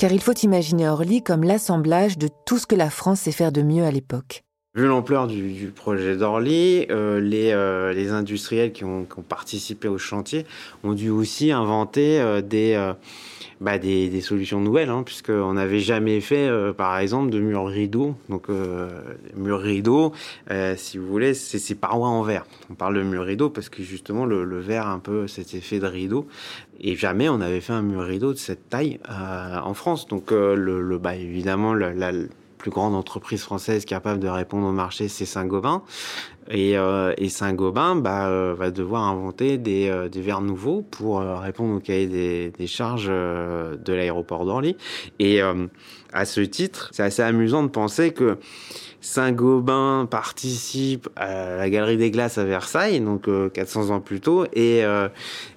Car 0.00 0.12
il 0.12 0.22
faut 0.22 0.32
imaginer 0.32 0.88
Orly 0.88 1.22
comme 1.22 1.44
l'assemblage 1.44 2.16
de 2.16 2.30
tout 2.46 2.56
ce 2.56 2.66
que 2.66 2.74
la 2.74 2.88
France 2.88 3.20
sait 3.20 3.32
faire 3.32 3.52
de 3.52 3.60
mieux 3.60 3.84
à 3.84 3.90
l'époque. 3.90 4.44
Vu 4.76 4.86
l'ampleur 4.86 5.26
du, 5.26 5.72
projet 5.74 6.16
d'Orly, 6.16 6.86
euh, 6.90 7.18
les, 7.18 7.50
euh, 7.50 7.92
les 7.92 8.12
industriels 8.12 8.70
qui 8.70 8.84
ont, 8.84 9.04
participé 9.28 9.88
au 9.88 9.98
chantier 9.98 10.46
ont 10.84 10.92
dû 10.92 11.10
aussi 11.10 11.50
inventer 11.50 12.20
euh, 12.20 12.40
des, 12.40 12.80
bah, 13.60 13.78
des, 13.78 14.20
solutions 14.20 14.60
nouvelles, 14.60 14.90
hein, 14.90 15.02
puisqu'on 15.02 15.54
n'avait 15.54 15.80
jamais 15.80 16.20
fait, 16.20 16.48
par 16.76 16.96
exemple, 16.98 17.30
de 17.30 17.40
murs 17.40 17.66
rideaux. 17.66 18.14
Donc, 18.28 18.46
murs 19.34 19.58
rideaux, 19.58 20.12
euh, 20.52 20.76
si 20.76 20.98
vous 20.98 21.06
voulez, 21.08 21.34
c'est 21.34 21.58
ces 21.58 21.74
parois 21.74 22.08
en 22.08 22.22
verre. 22.22 22.46
On 22.70 22.74
parle 22.74 22.94
de 22.94 23.02
murs 23.02 23.24
rideaux 23.24 23.50
parce 23.50 23.70
que 23.70 23.82
justement, 23.82 24.24
le, 24.24 24.60
verre 24.60 24.86
a 24.86 24.92
un 24.92 25.00
peu 25.00 25.26
cet 25.26 25.52
effet 25.52 25.80
de 25.80 25.86
rideau. 25.86 26.28
Et 26.78 26.94
jamais 26.94 27.28
on 27.28 27.40
avait 27.40 27.60
fait 27.60 27.72
un 27.72 27.82
mur 27.82 28.02
rideau 28.02 28.32
de 28.32 28.38
cette 28.38 28.68
taille 28.68 29.00
en 29.08 29.74
France. 29.74 30.06
Donc, 30.06 30.30
le, 30.30 30.96
bah, 30.98 31.16
évidemment, 31.16 31.74
la 31.74 32.12
plus 32.60 32.70
grande 32.70 32.94
entreprise 32.94 33.42
française 33.42 33.86
capable 33.86 34.20
de 34.20 34.28
répondre 34.28 34.66
au 34.66 34.72
marché, 34.72 35.08
c'est 35.08 35.24
Saint-Gobain. 35.24 35.82
Et, 36.50 36.76
euh, 36.76 37.14
et 37.16 37.30
Saint-Gobain 37.30 37.96
bah, 37.96 38.28
euh, 38.28 38.54
va 38.54 38.70
devoir 38.70 39.04
inventer 39.04 39.56
des, 39.56 39.88
euh, 39.88 40.08
des 40.08 40.20
verres 40.20 40.42
nouveaux 40.42 40.82
pour 40.82 41.20
euh, 41.20 41.36
répondre 41.36 41.74
au 41.76 41.80
cahier 41.80 42.06
des, 42.06 42.50
des 42.50 42.66
charges 42.66 43.08
euh, 43.08 43.76
de 43.76 43.92
l'aéroport 43.94 44.44
d'Orly. 44.44 44.76
Et 45.18 45.40
euh, 45.40 45.68
à 46.12 46.26
ce 46.26 46.42
titre, 46.42 46.90
c'est 46.92 47.02
assez 47.02 47.22
amusant 47.22 47.62
de 47.62 47.68
penser 47.68 48.12
que 48.12 48.36
Saint-Gobain 49.00 50.06
participe 50.10 51.08
à 51.16 51.56
la 51.56 51.70
Galerie 51.70 51.96
des 51.96 52.10
Glaces 52.10 52.38
à 52.38 52.44
Versailles, 52.44 53.00
donc 53.00 53.28
euh, 53.28 53.48
400 53.48 53.90
ans 53.90 54.00
plus 54.00 54.20
tôt, 54.20 54.44
et, 54.52 54.84
euh, 54.84 55.08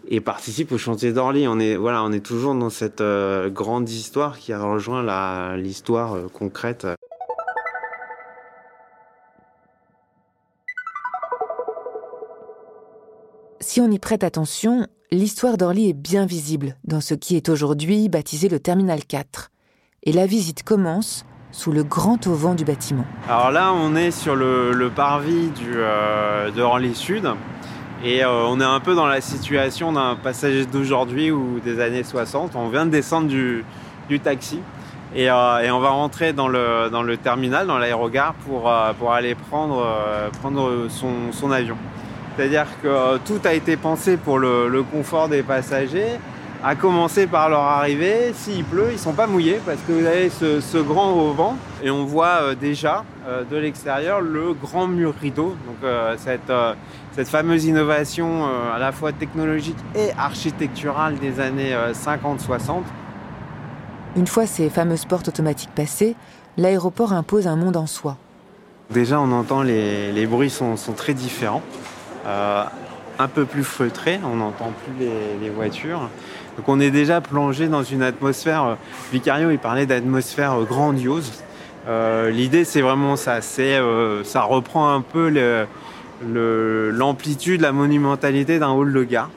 et 0.07 0.21
participe 0.21 0.71
au 0.71 0.77
chantier 0.77 1.11
d'Orly. 1.11 1.47
On 1.47 1.59
est 1.59 1.75
voilà, 1.75 2.03
on 2.03 2.11
est 2.11 2.25
toujours 2.25 2.55
dans 2.55 2.69
cette 2.69 3.01
euh, 3.01 3.49
grande 3.49 3.89
histoire 3.89 4.37
qui 4.37 4.53
a 4.53 4.63
rejoint 4.63 5.03
la 5.03 5.57
l'histoire 5.57 6.13
euh, 6.13 6.27
concrète. 6.31 6.87
Si 13.59 13.81
on 13.81 13.89
y 13.89 13.99
prête 13.99 14.23
attention, 14.23 14.87
l'histoire 15.11 15.57
d'Orly 15.57 15.89
est 15.89 15.93
bien 15.93 16.25
visible 16.25 16.77
dans 16.83 17.01
ce 17.01 17.13
qui 17.13 17.35
est 17.35 17.49
aujourd'hui 17.49 18.07
baptisé 18.07 18.47
le 18.47 18.59
Terminal 18.59 19.03
4. 19.05 19.51
Et 20.03 20.11
la 20.11 20.25
visite 20.25 20.63
commence 20.63 21.25
sous 21.53 21.71
le 21.71 21.83
grand 21.83 22.25
auvent 22.27 22.55
du 22.55 22.65
bâtiment. 22.65 23.05
Alors 23.29 23.51
là, 23.51 23.71
on 23.73 23.95
est 23.95 24.11
sur 24.11 24.35
le, 24.35 24.91
parvis 24.93 25.51
euh, 25.63 26.51
de 26.51 26.61
Orly 26.61 26.95
Sud. 26.95 27.29
Et 28.03 28.25
euh, 28.25 28.43
on 28.47 28.59
est 28.59 28.65
un 28.65 28.81
peu 28.81 28.95
dans 28.95 29.05
la 29.05 29.21
situation 29.21 29.93
d'un 29.93 30.17
passager 30.21 30.65
d'aujourd'hui 30.65 31.31
ou 31.31 31.61
des 31.63 31.79
années 31.79 32.03
60. 32.03 32.55
On 32.55 32.67
vient 32.67 32.85
de 32.85 32.91
descendre 32.91 33.27
du, 33.27 33.63
taxi. 34.21 34.59
Et, 35.15 35.29
euh, 35.29 35.59
et, 35.59 35.69
on 35.69 35.79
va 35.79 35.89
rentrer 35.89 36.33
dans 36.33 36.47
le, 36.47 37.15
terminal, 37.21 37.67
dans 37.67 37.77
l'aérogare, 37.77 38.33
pour, 38.45 38.69
aller 39.13 39.35
prendre, 39.35 39.85
son, 40.89 41.51
avion. 41.51 41.77
C'est-à-dire 42.35 42.65
que 42.81 43.17
tout 43.19 43.39
a 43.45 43.53
été 43.53 43.77
pensé 43.77 44.17
pour 44.17 44.39
le 44.39 44.83
confort 44.91 45.29
des 45.29 45.43
passagers 45.43 46.17
à 46.63 46.75
commencer 46.75 47.27
par 47.27 47.49
leur 47.49 47.59
arrivée. 47.59 48.33
S'il 48.33 48.63
pleut, 48.63 48.87
ils 48.89 48.93
ne 48.93 48.97
sont 48.97 49.13
pas 49.13 49.27
mouillés 49.27 49.59
parce 49.65 49.79
que 49.81 49.91
vous 49.91 50.05
avez 50.05 50.29
ce, 50.29 50.81
grand 50.81 51.11
auvent 51.11 51.53
et 51.83 51.91
on 51.91 52.05
voit 52.05 52.41
euh, 52.41 52.55
déjà 52.55 53.03
euh, 53.27 53.43
de 53.43 53.57
l'extérieur 53.57 54.21
le 54.21 54.53
grand 54.53 54.87
mur 54.87 55.13
rideau. 55.21 55.55
Donc 55.67 55.77
euh, 55.83 56.15
cette, 56.17 56.51
cette, 57.11 57.27
fameuse 57.27 57.65
innovation 57.65 58.45
à 58.73 58.79
la 58.79 58.91
fois 58.91 59.11
technologique 59.11 59.77
et 59.95 60.11
architecturale 60.17 61.19
des 61.19 61.39
années 61.39 61.75
50-60. 61.91 62.83
Une 64.15 64.27
fois 64.27 64.45
ces 64.45 64.69
fameuses 64.69 65.05
portes 65.05 65.27
automatiques 65.27 65.71
passées, 65.75 66.15
l'aéroport 66.57 67.13
impose 67.13 67.47
un 67.47 67.55
monde 67.55 67.75
en 67.75 67.87
soi. 67.87 68.17
Déjà, 68.91 69.19
on 69.19 69.31
entend 69.31 69.63
les, 69.63 70.11
les 70.11 70.25
bruits 70.27 70.49
sont, 70.49 70.77
sont 70.77 70.93
très 70.93 71.13
différents. 71.13 71.63
un 72.25 73.27
peu 73.27 73.45
plus 73.45 73.63
feutrés, 73.63 74.19
on 74.23 74.37
n'entend 74.37 74.71
plus 74.83 75.05
les, 75.05 75.37
les 75.41 75.49
voitures. 75.49 76.09
Donc 76.57 76.69
on 76.69 76.79
est 76.79 76.91
déjà 76.91 77.21
plongé 77.21 77.67
dans 77.67 77.83
une 77.83 78.03
atmosphère. 78.03 78.63
Euh, 78.63 78.75
Vicario, 79.11 79.51
il 79.51 79.59
parlait 79.59 79.85
d'atmosphère 79.85 80.53
euh, 80.53 80.63
grandiose. 80.63 81.31
Euh, 81.87 82.29
l'idée, 82.29 82.63
c'est 82.63 82.81
vraiment 82.81 83.15
ça. 83.15 83.41
Ça 83.41 84.43
reprend 84.43 84.93
un 84.93 85.01
peu 85.01 85.29
l'amplitude, 86.91 87.61
la 87.61 87.71
monumentalité 87.71 88.59
d'un 88.59 88.71
hall 88.71 88.93
de 88.93 89.03
gare. 89.03 89.29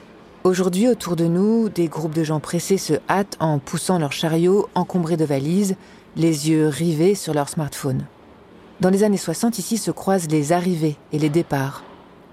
Aujourd'hui, 0.43 0.87
autour 0.87 1.17
de 1.17 1.25
nous, 1.25 1.67
des 1.67 1.87
groupes 1.87 2.13
de 2.13 2.23
gens 2.23 2.39
pressés 2.39 2.77
se 2.77 2.93
hâtent 3.09 3.35
en 3.41 3.59
poussant 3.59 3.99
leurs 3.99 4.13
chariots 4.13 4.69
encombrés 4.75 5.17
de 5.17 5.25
valises, 5.25 5.75
les 6.15 6.49
yeux 6.49 6.67
rivés 6.67 7.15
sur 7.15 7.33
leur 7.33 7.49
smartphone. 7.49 8.05
Dans 8.79 8.89
les 8.89 9.03
années 9.03 9.17
60, 9.17 9.59
ici 9.59 9.77
se 9.77 9.91
croisent 9.91 10.29
les 10.29 10.53
arrivées 10.53 10.95
et 11.11 11.19
les 11.19 11.29
départs. 11.29 11.83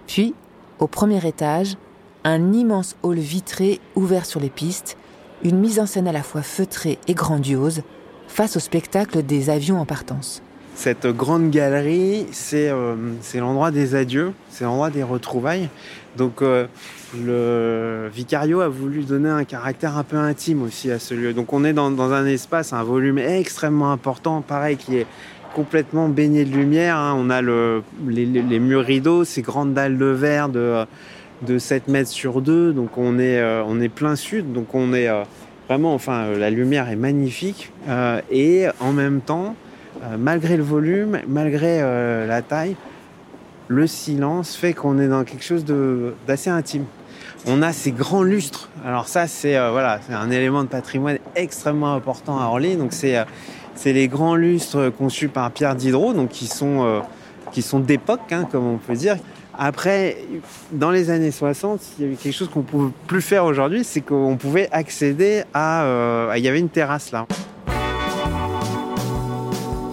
Puis, 0.07 0.35
au 0.79 0.87
premier 0.87 1.27
étage, 1.27 1.77
un 2.25 2.53
immense 2.53 2.97
hall 3.03 3.19
vitré 3.19 3.81
ouvert 3.95 4.25
sur 4.25 4.41
les 4.41 4.51
pistes, 4.51 4.97
une 5.45 5.59
mise 5.59 5.79
en 5.79 5.87
scène 5.87 6.09
à 6.09 6.13
la 6.13 6.23
fois 6.23 6.43
feutrée 6.43 6.99
et 7.07 7.15
grandiose, 7.15 7.83
face 8.29 8.57
au 8.57 8.61
spectacle 8.61 9.23
des 9.23 9.51
avions 9.51 9.79
en 9.79 9.85
partance. 9.85 10.43
Cette 10.75 11.07
grande 11.07 11.51
galerie, 11.51 12.27
c'est 12.33 12.69
euh, 12.69 12.97
l'endroit 13.35 13.71
des 13.71 13.95
adieux, 13.95 14.33
c'est 14.49 14.65
l'endroit 14.65 14.91
des 14.91 15.05
retrouvailles. 15.05 15.69
Donc 16.17 16.43
euh, 16.43 16.67
le 17.17 18.09
Vicario 18.13 18.61
a 18.61 18.69
voulu 18.69 19.05
donner 19.05 19.29
un 19.29 19.45
caractère 19.45 19.97
un 19.97 20.03
peu 20.03 20.17
intime 20.17 20.63
aussi 20.63 20.91
à 20.91 20.99
ce 20.99 21.15
lieu. 21.15 21.33
Donc 21.33 21.53
on 21.53 21.65
est 21.65 21.73
dans, 21.73 22.13
un 22.13 22.27
espace, 22.27 22.73
un 22.73 22.83
volume 22.83 23.19
extrêmement 23.19 23.93
important, 23.93 24.41
pareil, 24.41 24.77
qui 24.77 24.97
est 24.97 25.07
complètement 25.55 26.09
baigné 26.09 26.45
de 26.45 26.57
lumière. 26.57 26.97
Hein. 26.97 27.15
On 27.17 27.31
a 27.31 27.41
le, 27.41 27.83
les, 28.09 28.27
les, 28.27 28.59
murs 28.59 28.85
rideaux, 28.85 29.25
ces 29.25 29.43
grandes 29.43 29.75
dalles 29.75 29.99
de 29.99 30.07
verre 30.07 30.49
de 30.49 30.85
de 31.45 31.59
7 31.59 31.89
mètres 31.89 32.11
sur 32.11 32.41
2, 32.41 32.73
donc 32.73 32.99
on 32.99 33.19
est, 33.19 33.39
euh, 33.39 33.63
on 33.67 33.81
est 33.81 33.89
plein 33.89 34.17
sud, 34.17 34.53
donc 34.53 34.75
on 34.75 34.93
est 34.93 35.09
euh, 35.09 35.23
vraiment, 35.69 35.95
enfin, 35.95 36.25
euh, 36.25 36.39
la 36.39 36.51
lumière 36.51 36.89
est 36.89 36.97
magnifique, 36.97 37.73
et 38.31 38.67
en 38.81 38.93
même 38.93 39.21
temps, 39.21 39.55
malgré 40.19 40.57
le 40.57 40.63
volume, 40.63 41.21
malgré 41.29 41.81
la 42.27 42.43
taille, 42.43 42.77
le 43.69 43.87
silence 43.87 44.57
fait 44.57 44.73
qu'on 44.73 44.99
est 44.99 45.09
dans 45.09 45.25
quelque 45.25 45.45
chose 45.45 45.65
d'assez 46.27 46.51
intime. 46.51 46.85
On 47.47 47.63
a 47.63 47.73
ces 47.73 47.93
grands 47.93 48.23
lustres. 48.23 48.71
Alors 48.85 49.07
ça, 49.07 49.27
c'est 49.27 49.53
voilà, 49.71 50.01
c'est 50.07 50.15
un 50.15 50.31
élément 50.31 50.65
de 50.65 50.69
patrimoine 50.69 51.19
extrêmement 51.37 51.95
important 51.95 52.39
à 52.39 52.47
Orly. 52.47 52.77
Donc 52.77 52.93
c'est 52.93 53.17
c'est 53.75 53.93
les 53.93 54.09
grands 54.09 54.35
lustres 54.35 54.91
conçus 54.97 55.29
par 55.29 55.51
Pierre 55.51 55.77
Diderot, 55.77 56.13
donc 56.13 56.31
qui 56.31 56.47
sont 56.47 57.03
qui 57.53 57.63
sont 57.63 57.79
d'époque, 57.79 58.33
hein, 58.33 58.47
comme 58.51 58.67
on 58.67 58.79
peut 58.79 58.95
dire. 58.95 59.17
Après, 59.59 60.19
dans 60.73 60.91
les 60.91 61.11
années 61.11 61.31
60, 61.31 61.81
il 61.99 62.05
y 62.05 62.07
avait 62.09 62.17
quelque 62.17 62.35
chose 62.35 62.49
qu'on 62.49 62.61
ne 62.61 62.65
pouvait 62.65 62.93
plus 63.07 63.23
faire 63.23 63.45
aujourd'hui, 63.45 63.85
c'est 63.85 64.01
qu'on 64.01 64.37
pouvait 64.37 64.69
accéder 64.73 65.45
euh, 65.57 66.31
à, 66.31 66.39
Il 66.39 66.45
y 66.45 66.49
avait 66.49 66.59
une 66.59 66.69
terrasse 66.69 67.13
là. 67.13 67.27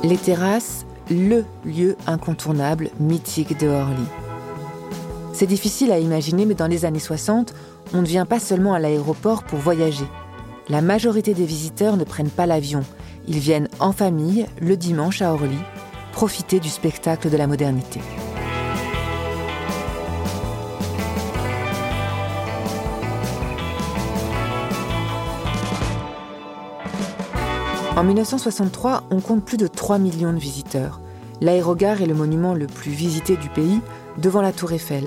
Les 0.03 0.17
terrasses, 0.17 0.85
le 1.11 1.43
lieu 1.63 1.95
incontournable, 2.07 2.89
mythique 2.99 3.57
de 3.59 3.67
Orly. 3.67 4.05
C'est 5.33 5.45
difficile 5.45 5.91
à 5.91 5.99
imaginer, 5.99 6.45
mais 6.45 6.55
dans 6.55 6.67
les 6.67 6.85
années 6.85 6.99
60, 6.99 7.53
on 7.93 8.01
ne 8.01 8.07
vient 8.07 8.25
pas 8.25 8.39
seulement 8.39 8.73
à 8.73 8.79
l'aéroport 8.79 9.43
pour 9.43 9.59
voyager. 9.59 10.05
La 10.69 10.81
majorité 10.81 11.33
des 11.33 11.45
visiteurs 11.45 11.97
ne 11.97 12.03
prennent 12.03 12.29
pas 12.29 12.47
l'avion. 12.47 12.81
Ils 13.27 13.39
viennent 13.39 13.69
en 13.79 13.91
famille, 13.91 14.47
le 14.59 14.75
dimanche 14.75 15.21
à 15.21 15.33
Orly, 15.33 15.59
profiter 16.13 16.59
du 16.59 16.69
spectacle 16.69 17.29
de 17.29 17.37
la 17.37 17.45
modernité. 17.45 17.99
En 28.01 28.03
1963, 28.03 29.03
on 29.11 29.19
compte 29.19 29.45
plus 29.45 29.57
de 29.57 29.67
3 29.67 29.99
millions 29.99 30.33
de 30.33 30.39
visiteurs. 30.39 30.99
L'aérogare 31.39 32.01
est 32.01 32.07
le 32.07 32.15
monument 32.15 32.55
le 32.55 32.65
plus 32.65 32.89
visité 32.89 33.37
du 33.37 33.47
pays, 33.47 33.79
devant 34.17 34.41
la 34.41 34.51
Tour 34.51 34.71
Eiffel. 34.71 35.03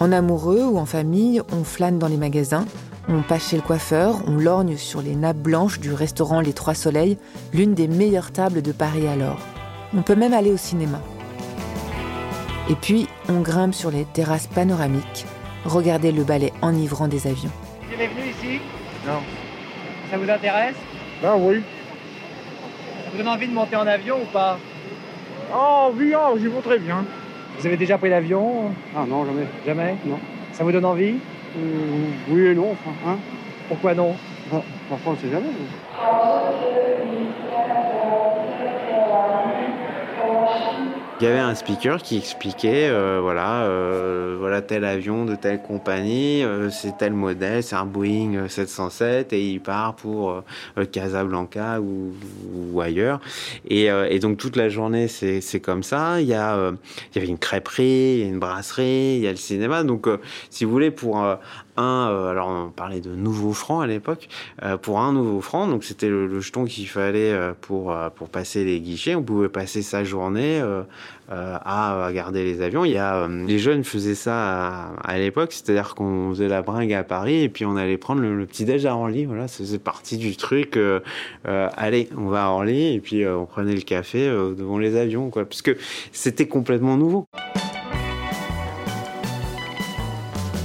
En 0.00 0.12
amoureux 0.12 0.64
ou 0.64 0.76
en 0.76 0.84
famille, 0.84 1.40
on 1.50 1.64
flâne 1.64 1.98
dans 1.98 2.08
les 2.08 2.18
magasins, 2.18 2.66
on 3.08 3.22
passe 3.22 3.48
chez 3.48 3.56
le 3.56 3.62
coiffeur, 3.62 4.22
on 4.26 4.36
lorgne 4.36 4.76
sur 4.76 5.00
les 5.00 5.16
nappes 5.16 5.38
blanches 5.38 5.80
du 5.80 5.94
restaurant 5.94 6.42
Les 6.42 6.52
Trois 6.52 6.74
Soleils, 6.74 7.16
l'une 7.54 7.72
des 7.72 7.88
meilleures 7.88 8.32
tables 8.32 8.60
de 8.60 8.72
Paris 8.72 9.06
alors. 9.06 9.38
On 9.96 10.02
peut 10.02 10.14
même 10.14 10.34
aller 10.34 10.52
au 10.52 10.58
cinéma. 10.58 11.00
Et 12.68 12.74
puis, 12.74 13.08
on 13.30 13.40
grimpe 13.40 13.72
sur 13.72 13.90
les 13.90 14.04
terrasses 14.04 14.48
panoramiques, 14.48 15.24
regarder 15.64 16.12
le 16.12 16.24
ballet 16.24 16.52
enivrant 16.60 17.08
des 17.08 17.26
avions. 17.26 17.52
Vous 17.88 17.98
êtes 17.98 18.10
venu 18.10 18.28
ici? 18.28 18.60
Non. 19.06 19.20
Ça 20.10 20.18
vous 20.18 20.28
intéresse? 20.28 20.76
Ben 21.22 21.36
oui 21.40 21.62
vous 23.14 23.22
donne 23.22 23.32
envie 23.32 23.46
de 23.46 23.52
monter 23.52 23.76
en 23.76 23.86
avion 23.86 24.16
ou 24.22 24.26
pas 24.32 24.58
Oh 25.54 25.92
oui, 25.96 26.12
oh, 26.16 26.36
j'y 26.36 26.48
très 26.62 26.78
bien. 26.78 27.04
Vous 27.58 27.66
avez 27.66 27.76
déjà 27.76 27.96
pris 27.96 28.10
l'avion 28.10 28.74
Ah 28.96 29.04
non, 29.06 29.24
jamais. 29.24 29.46
Jamais 29.64 29.96
Non. 30.04 30.18
Ça 30.52 30.64
vous 30.64 30.72
donne 30.72 30.84
envie 30.84 31.14
euh, 31.56 32.06
Oui 32.28 32.46
et 32.46 32.54
non, 32.54 32.72
enfin. 32.72 32.90
Hein 33.06 33.18
Pourquoi 33.68 33.94
non 33.94 34.16
Parfois, 34.88 35.12
on 35.12 35.16
sait 35.16 35.30
jamais. 35.30 35.46
Il 41.20 41.24
y 41.24 41.28
avait 41.28 41.38
un 41.38 41.54
speaker 41.54 42.02
qui 42.02 42.16
expliquait, 42.18 42.88
euh, 42.88 43.20
voilà, 43.22 43.62
euh, 43.66 44.34
voilà 44.36 44.62
tel 44.62 44.84
avion 44.84 45.24
de 45.24 45.36
telle 45.36 45.62
compagnie, 45.62 46.42
euh, 46.42 46.70
c'est 46.70 46.98
tel 46.98 47.12
modèle, 47.12 47.62
c'est 47.62 47.76
un 47.76 47.86
Boeing 47.86 48.48
707 48.48 49.32
et 49.32 49.52
il 49.52 49.60
part 49.60 49.94
pour 49.94 50.42
Casablanca 50.90 51.80
ou, 51.80 52.12
ou, 52.52 52.80
ailleurs. 52.80 53.20
Et, 53.68 53.84
et, 53.84 54.18
donc 54.18 54.38
toute 54.38 54.56
la 54.56 54.68
journée 54.68 55.06
c'est 55.06 55.60
comme 55.60 55.84
ça. 55.84 56.20
Il 56.20 56.26
y 56.26 56.34
a, 56.34 56.72
il 57.12 57.14
y 57.14 57.18
avait 57.18 57.28
une 57.28 57.38
crêperie, 57.38 58.22
une 58.22 58.40
brasserie, 58.40 59.14
il 59.16 59.22
y 59.22 59.28
a 59.28 59.30
le 59.30 59.36
cinéma. 59.36 59.84
Donc 59.84 60.08
si 60.50 60.64
vous 60.64 60.72
voulez 60.72 60.90
pour 60.90 61.24
euh, 61.82 62.30
alors 62.30 62.48
on 62.48 62.70
parlait 62.70 63.00
de 63.00 63.10
nouveaux 63.10 63.52
francs 63.52 63.82
à 63.82 63.86
l'époque, 63.86 64.28
euh, 64.62 64.76
pour 64.76 65.00
un 65.00 65.12
nouveau 65.12 65.40
franc, 65.40 65.66
donc 65.66 65.84
c'était 65.84 66.08
le, 66.08 66.40
jeton 66.40 66.64
qu'il 66.64 66.88
fallait 66.88 67.32
euh, 67.32 67.52
pour, 67.60 67.94
pour 68.14 68.28
passer 68.28 68.64
les 68.64 68.80
guichets. 68.80 69.14
On 69.14 69.22
pouvait 69.22 69.48
passer 69.48 69.82
sa 69.82 70.04
journée 70.04 70.62
à, 71.30 72.10
garder 72.12 72.44
les 72.44 72.60
avions. 72.60 72.84
Il 72.84 72.92
y 72.92 72.98
a, 72.98 73.26
les 73.28 73.58
jeunes 73.58 73.82
faisaient 73.82 74.14
ça 74.14 74.92
à, 75.02 75.18
l'époque, 75.18 75.52
c'est-à-dire 75.52 75.94
qu'on 75.94 76.30
faisait 76.30 76.48
la 76.48 76.62
bringue 76.62 76.92
à 76.92 77.02
Paris 77.02 77.42
et 77.42 77.48
puis 77.48 77.64
on 77.64 77.76
allait 77.76 77.96
prendre 77.96 78.20
le, 78.20 78.46
petit 78.46 78.64
déj 78.64 78.86
à 78.86 78.94
Orly. 78.94 79.24
Voilà, 79.24 79.48
c'est 79.48 79.82
partie 79.82 80.16
du 80.16 80.36
truc. 80.36 80.78
allez, 81.44 82.08
on 82.16 82.28
va 82.28 82.46
à 82.46 82.48
Orly 82.50 82.94
et 82.94 83.00
puis 83.00 83.26
on 83.26 83.46
prenait 83.46 83.74
le 83.74 83.80
café 83.80 84.28
devant 84.28 84.78
les 84.78 84.96
avions, 84.96 85.30
quoi, 85.30 85.44
parce 85.44 85.62
que 85.62 85.76
c'était 86.12 86.46
complètement 86.46 86.96
nouveau. 86.96 87.26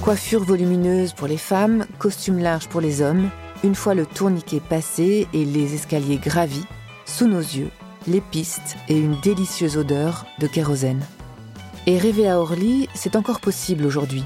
Coiffure 0.10 0.44
volumineuse 0.44 1.14
pour 1.14 1.28
les 1.28 1.38
femmes, 1.38 1.86
costume 2.00 2.40
large 2.40 2.68
pour 2.68 2.82
les 2.82 3.04
hommes. 3.04 3.30
Une 3.64 3.76
fois 3.76 3.94
le 3.94 4.08
tourniquet 4.08 4.60
passé 4.60 5.28
et 5.34 5.46
les 5.46 5.76
escaliers 5.76 6.18
gravis, 6.18 6.66
sous 7.06 7.28
nos 7.28 7.38
yeux, 7.38 7.70
les 8.08 8.20
pistes 8.20 8.76
et 8.88 8.98
une 8.98 9.22
délicieuse 9.22 9.78
odeur 9.78 10.26
de 10.40 10.48
kérosène. 10.48 11.06
Et 11.86 12.00
rêver 12.00 12.28
à 12.28 12.40
Orly, 12.40 12.90
c'est 12.96 13.16
encore 13.16 13.40
possible 13.40 13.86
aujourd'hui. 13.86 14.24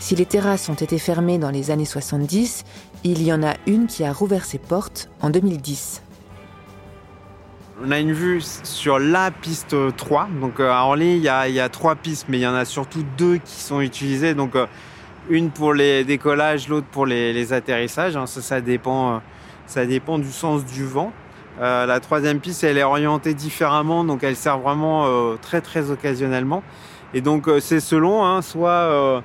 Si 0.00 0.16
les 0.16 0.24
terrasses 0.24 0.70
ont 0.70 0.74
été 0.74 0.96
fermées 0.96 1.36
dans 1.36 1.50
les 1.50 1.70
années 1.70 1.84
70, 1.84 2.64
il 3.04 3.22
y 3.22 3.30
en 3.30 3.42
a 3.42 3.52
une 3.66 3.86
qui 3.86 4.04
a 4.04 4.14
rouvert 4.14 4.46
ses 4.46 4.56
portes 4.56 5.10
en 5.20 5.28
2010. 5.28 6.00
On 7.84 7.90
a 7.90 7.98
une 7.98 8.14
vue 8.14 8.40
sur 8.62 8.98
la 8.98 9.30
piste 9.30 9.76
3. 9.94 10.30
Donc 10.40 10.58
euh, 10.58 10.70
à 10.70 10.84
Orly, 10.84 11.16
il 11.16 11.22
y, 11.22 11.28
a, 11.28 11.48
il 11.48 11.54
y 11.54 11.60
a 11.60 11.68
trois 11.68 11.96
pistes, 11.96 12.24
mais 12.30 12.38
il 12.38 12.42
y 12.42 12.46
en 12.46 12.54
a 12.54 12.64
surtout 12.64 13.04
deux 13.18 13.36
qui 13.36 13.60
sont 13.60 13.82
utilisées. 13.82 14.34
Donc 14.34 14.56
euh, 14.56 14.66
une 15.28 15.50
pour 15.50 15.74
les 15.74 16.04
décollages, 16.04 16.68
l'autre 16.68 16.86
pour 16.90 17.06
les, 17.06 17.32
les 17.32 17.52
atterrissages. 17.52 18.16
hein. 18.16 18.26
Ça, 18.26 18.40
ça 18.42 18.60
dépend, 18.60 19.16
euh, 19.16 19.18
ça 19.66 19.86
dépend 19.86 20.18
du 20.18 20.30
sens 20.30 20.64
du 20.64 20.84
vent. 20.84 21.12
Euh, 21.60 21.86
la 21.86 22.00
troisième 22.00 22.38
piste, 22.40 22.62
elle 22.64 22.78
est 22.78 22.84
orientée 22.84 23.34
différemment, 23.34 24.04
donc 24.04 24.22
elle 24.22 24.36
sert 24.36 24.58
vraiment 24.58 25.06
euh, 25.06 25.36
très 25.40 25.60
très 25.60 25.90
occasionnellement. 25.90 26.62
Et 27.14 27.20
donc 27.20 27.48
euh, 27.48 27.58
c'est 27.60 27.80
selon, 27.80 28.24
hein, 28.24 28.42
soit, 28.42 28.70
euh, 28.70 29.20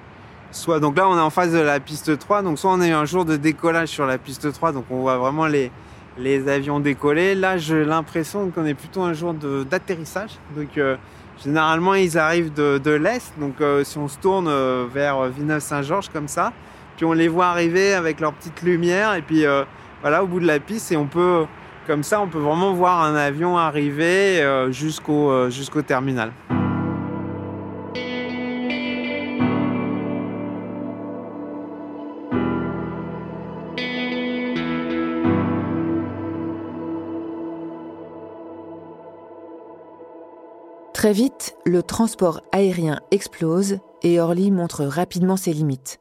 soit 0.52 0.80
donc 0.80 0.98
là 0.98 1.08
on 1.08 1.18
est 1.18 1.22
en 1.22 1.30
face 1.30 1.52
de 1.52 1.60
la 1.60 1.80
piste 1.80 2.18
3, 2.18 2.42
donc 2.42 2.58
soit 2.58 2.72
on 2.72 2.82
a 2.82 2.88
eu 2.88 2.92
un 2.92 3.06
jour 3.06 3.26
de 3.26 3.36
décollage 3.36 3.90
sur 3.90 4.06
la 4.06 4.18
piste 4.18 4.52
3, 4.52 4.72
donc 4.72 4.86
on 4.90 5.02
voit 5.02 5.18
vraiment 5.18 5.46
les, 5.48 5.72
les 6.18 6.48
avions 6.50 6.80
décoller. 6.80 7.36
Là 7.36 7.58
j'ai 7.58 7.84
l'impression 7.86 8.50
qu'on 8.52 8.66
est 8.66 8.74
plutôt 8.74 9.04
un 9.04 9.14
jour 9.14 9.34
d'atterrissage. 9.34 10.32
Donc 10.56 10.78
euh, 10.78 10.96
généralement 11.42 11.94
ils 11.94 12.18
arrivent 12.18 12.54
de, 12.54 12.78
de 12.78 12.92
l'est, 12.92 13.34
donc 13.40 13.62
euh, 13.62 13.84
si 13.84 13.98
on 13.98 14.08
se 14.08 14.18
tourne 14.18 14.48
euh, 14.48 14.86
vers 14.92 15.24
Villeneuve-Saint-Georges 15.24 16.10
comme 16.10 16.28
ça, 16.28 16.52
puis 16.96 17.06
on 17.06 17.14
les 17.14 17.28
voit 17.28 17.48
arriver 17.48 17.94
avec 17.94 18.20
leur 18.20 18.34
petite 18.34 18.62
lumière 18.62 19.14
et 19.16 19.22
puis 19.22 19.46
euh, 19.46 19.64
voilà 20.02 20.24
au 20.24 20.28
bout 20.28 20.40
de 20.40 20.48
la 20.48 20.60
piste 20.60 20.92
et 20.92 20.98
on 20.98 21.08
peut 21.08 21.46
comme 21.88 22.04
ça 22.04 22.22
on 22.22 22.28
peut 22.28 22.40
vraiment 22.40 22.74
voir 22.74 23.04
un 23.04 23.16
avion 23.16 23.58
arriver 23.58 24.42
euh, 24.42 24.72
jusqu'au 24.72 25.50
jusqu'au 25.50 25.82
terminal. 25.82 26.32
Vite, 41.14 41.56
le 41.64 41.84
transport 41.84 42.42
aérien 42.52 43.00
explose 43.12 43.78
et 44.02 44.20
Orly 44.20 44.50
montre 44.50 44.84
rapidement 44.84 45.38
ses 45.38 45.54
limites. 45.54 46.00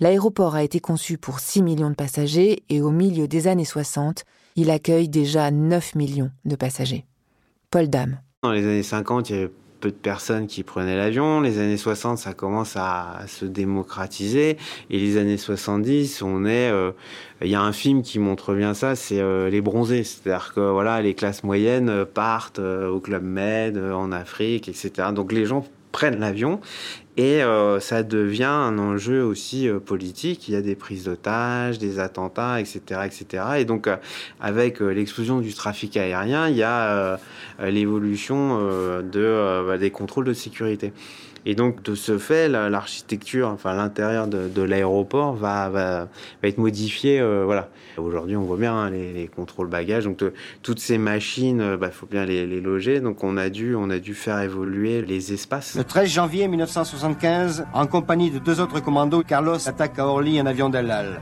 L'aéroport 0.00 0.54
a 0.54 0.62
été 0.62 0.80
conçu 0.80 1.16
pour 1.16 1.40
6 1.40 1.62
millions 1.62 1.88
de 1.88 1.94
passagers 1.94 2.62
et 2.68 2.82
au 2.82 2.90
milieu 2.90 3.26
des 3.26 3.48
années 3.48 3.64
60, 3.64 4.24
il 4.56 4.70
accueille 4.70 5.08
déjà 5.08 5.50
9 5.50 5.94
millions 5.94 6.30
de 6.44 6.56
passagers. 6.56 7.06
Paul 7.70 7.88
Dame. 7.88 8.20
Dans 8.42 8.52
les 8.52 8.64
années 8.64 8.82
50, 8.82 9.30
il 9.30 9.36
avait 9.36 9.52
peu 9.80 9.90
de 9.90 9.96
personnes 9.96 10.46
qui 10.46 10.62
prenaient 10.62 10.96
l'avion. 10.96 11.40
Les 11.40 11.58
années 11.58 11.76
60, 11.76 12.18
ça 12.18 12.34
commence 12.34 12.74
à, 12.76 13.20
se 13.26 13.44
démocratiser. 13.44 14.56
Et 14.90 14.98
les 14.98 15.16
années 15.16 15.38
70, 15.38 16.22
on 16.22 16.44
est. 16.44 16.70
euh, 16.70 16.92
Il 17.42 17.48
y 17.48 17.54
a 17.54 17.62
un 17.62 17.72
film 17.72 18.02
qui 18.02 18.18
montre 18.18 18.54
bien 18.54 18.74
ça, 18.74 18.94
c'est 18.94 19.20
euh, 19.20 19.50
Les 19.50 19.60
Bronzés. 19.60 20.04
C'est-à-dire 20.04 20.52
que 20.54 20.60
voilà, 20.60 21.00
les 21.02 21.14
classes 21.14 21.42
moyennes 21.42 21.88
euh, 21.88 22.04
partent 22.04 22.58
au 22.58 23.00
Club 23.00 23.24
Med, 23.24 23.78
en 23.78 24.12
Afrique, 24.12 24.68
etc. 24.68 25.08
Donc 25.14 25.32
les 25.32 25.46
gens 25.46 25.64
prennent 25.92 26.20
l'avion 26.20 26.60
et 27.16 27.42
euh, 27.42 27.80
ça 27.80 28.02
devient 28.02 28.44
un 28.44 28.78
enjeu 28.78 29.22
aussi 29.22 29.68
euh, 29.68 29.78
politique. 29.78 30.48
Il 30.48 30.54
y 30.54 30.56
a 30.56 30.62
des 30.62 30.74
prises 30.74 31.04
d'otages, 31.04 31.78
des 31.78 31.98
attentats, 31.98 32.60
etc., 32.60 33.02
etc. 33.04 33.44
Et 33.58 33.64
donc 33.64 33.88
euh, 33.88 33.96
avec 34.40 34.80
euh, 34.80 34.88
l'explosion 34.88 35.40
du 35.40 35.52
trafic 35.52 35.96
aérien, 35.96 36.48
il 36.48 36.56
y 36.56 36.62
a 36.62 36.88
euh, 36.88 37.16
l'évolution 37.70 38.58
euh, 38.60 39.02
de 39.02 39.66
bah, 39.66 39.76
des 39.76 39.90
contrôles 39.90 40.24
de 40.24 40.32
sécurité. 40.32 40.92
Et 41.46 41.54
donc 41.54 41.82
de 41.82 41.94
ce 41.94 42.18
fait, 42.18 42.48
la- 42.48 42.68
l'architecture, 42.68 43.48
enfin 43.48 43.74
l'intérieur 43.74 44.26
de, 44.26 44.62
l'aéroport 44.62 45.34
va, 45.34 46.08
être 46.42 46.58
modifié. 46.58 47.20
euh, 47.20 47.44
voilà. 47.44 47.68
Aujourd'hui, 47.96 48.36
on 48.36 48.42
voit 48.42 48.56
bien 48.56 48.74
hein, 48.74 48.90
les, 48.90 49.12
les 49.12 49.26
contrôles 49.26 49.68
bagages. 49.68 50.04
Donc 50.04 50.22
toutes 50.62 50.80
ces 50.80 50.98
machines, 50.98 51.62
il 51.72 51.76
bah, 51.76 51.90
faut 51.90 52.06
bien 52.06 52.24
les, 52.24 52.60
loger. 52.60 53.00
Donc 53.00 53.24
on 53.24 53.36
a 53.36 53.48
dû, 53.48 53.74
on 53.74 53.90
a 53.90 53.98
dû 53.98 54.14
faire 54.14 54.40
évoluer 54.40 55.02
les 55.02 55.32
espaces. 55.32 55.76
Le 55.76 55.84
13 55.84 56.08
janvier 56.08 56.48
1975, 56.48 57.66
en 57.72 57.86
compagnie 57.86 58.30
de 58.30 58.38
deux 58.38 58.60
autres 58.60 58.80
commandos, 58.80 59.22
Carlos 59.22 59.68
attaque 59.68 59.98
à 59.98 60.06
Orly 60.06 60.38
un 60.38 60.46
avion 60.46 60.68
d'El 60.68 60.90
Al. 60.90 61.20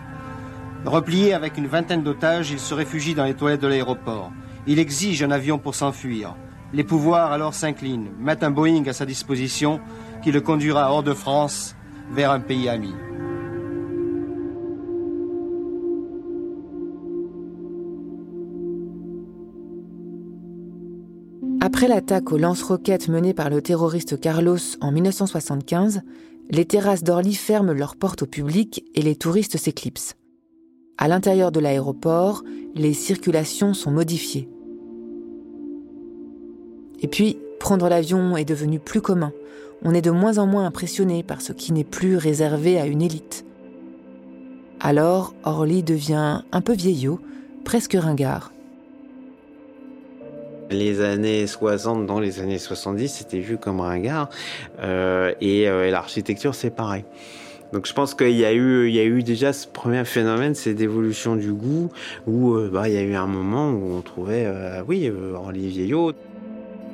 Replié 0.84 1.32
avec 1.32 1.58
une 1.58 1.66
vingtaine 1.66 2.02
d'otages, 2.02 2.50
il 2.50 2.60
se 2.60 2.74
réfugie 2.74 3.14
dans 3.14 3.24
les 3.24 3.34
toilettes 3.34 3.62
de 3.62 3.66
l'aéroport. 3.66 4.30
Il 4.66 4.78
exige 4.78 5.22
un 5.22 5.30
avion 5.30 5.58
pour 5.58 5.74
s'enfuir. 5.74 6.34
Les 6.72 6.84
pouvoirs 6.84 7.32
alors 7.32 7.54
s'inclinent, 7.54 8.10
mettent 8.20 8.44
un 8.44 8.50
Boeing 8.50 8.86
à 8.86 8.92
sa 8.92 9.06
disposition 9.06 9.80
qui 10.28 10.32
le 10.32 10.42
conduira 10.42 10.92
hors 10.92 11.02
de 11.02 11.14
France 11.14 11.74
vers 12.12 12.30
un 12.30 12.40
pays 12.40 12.68
ami. 12.68 12.92
Après 21.62 21.88
l'attaque 21.88 22.30
au 22.30 22.36
lance-roquettes 22.36 23.08
menée 23.08 23.32
par 23.32 23.48
le 23.48 23.62
terroriste 23.62 24.20
Carlos 24.20 24.58
en 24.82 24.92
1975, 24.92 26.02
les 26.50 26.66
terrasses 26.66 27.04
d'Orly 27.04 27.32
ferment 27.32 27.72
leurs 27.72 27.96
portes 27.96 28.24
au 28.24 28.26
public 28.26 28.84
et 28.94 29.00
les 29.00 29.16
touristes 29.16 29.56
s'éclipsent. 29.56 30.14
À 30.98 31.08
l'intérieur 31.08 31.52
de 31.52 31.60
l'aéroport, 31.60 32.44
les 32.74 32.92
circulations 32.92 33.72
sont 33.72 33.92
modifiées. 33.92 34.50
Et 37.00 37.08
puis, 37.08 37.38
prendre 37.58 37.88
l'avion 37.88 38.36
est 38.36 38.44
devenu 38.44 38.78
plus 38.78 39.00
commun. 39.00 39.32
On 39.84 39.94
est 39.94 40.02
de 40.02 40.10
moins 40.10 40.38
en 40.38 40.46
moins 40.46 40.66
impressionné 40.66 41.22
par 41.22 41.40
ce 41.40 41.52
qui 41.52 41.72
n'est 41.72 41.84
plus 41.84 42.16
réservé 42.16 42.80
à 42.80 42.86
une 42.86 43.02
élite. 43.02 43.44
Alors, 44.80 45.34
Orly 45.44 45.82
devient 45.82 46.42
un 46.50 46.60
peu 46.60 46.72
vieillot, 46.72 47.20
presque 47.64 47.94
ringard. 47.94 48.52
Les 50.70 51.00
années 51.00 51.46
60, 51.46 52.06
dans 52.06 52.20
les 52.20 52.40
années 52.40 52.58
70, 52.58 53.08
c'était 53.08 53.40
vu 53.40 53.56
comme 53.56 53.80
ringard. 53.80 54.28
Euh, 54.80 55.32
et, 55.40 55.68
euh, 55.68 55.86
et 55.86 55.90
l'architecture, 55.90 56.54
c'est 56.54 56.70
pareil. 56.70 57.04
Donc 57.72 57.86
je 57.86 57.92
pense 57.92 58.14
qu'il 58.14 58.36
y 58.36 58.44
a 58.44 58.52
eu, 58.52 58.90
y 58.90 58.98
a 58.98 59.04
eu 59.04 59.22
déjà 59.22 59.52
ce 59.52 59.66
premier 59.66 60.04
phénomène, 60.04 60.54
c'est 60.54 60.74
d'évolution 60.74 61.36
du 61.36 61.52
goût, 61.52 61.90
où 62.26 62.54
euh, 62.54 62.70
bah, 62.72 62.88
il 62.88 62.94
y 62.94 62.98
a 62.98 63.02
eu 63.02 63.14
un 63.14 63.26
moment 63.26 63.70
où 63.70 63.94
on 63.94 64.00
trouvait, 64.00 64.46
oui, 64.86 65.10
Orly 65.34 65.68
vieillot. 65.68 66.12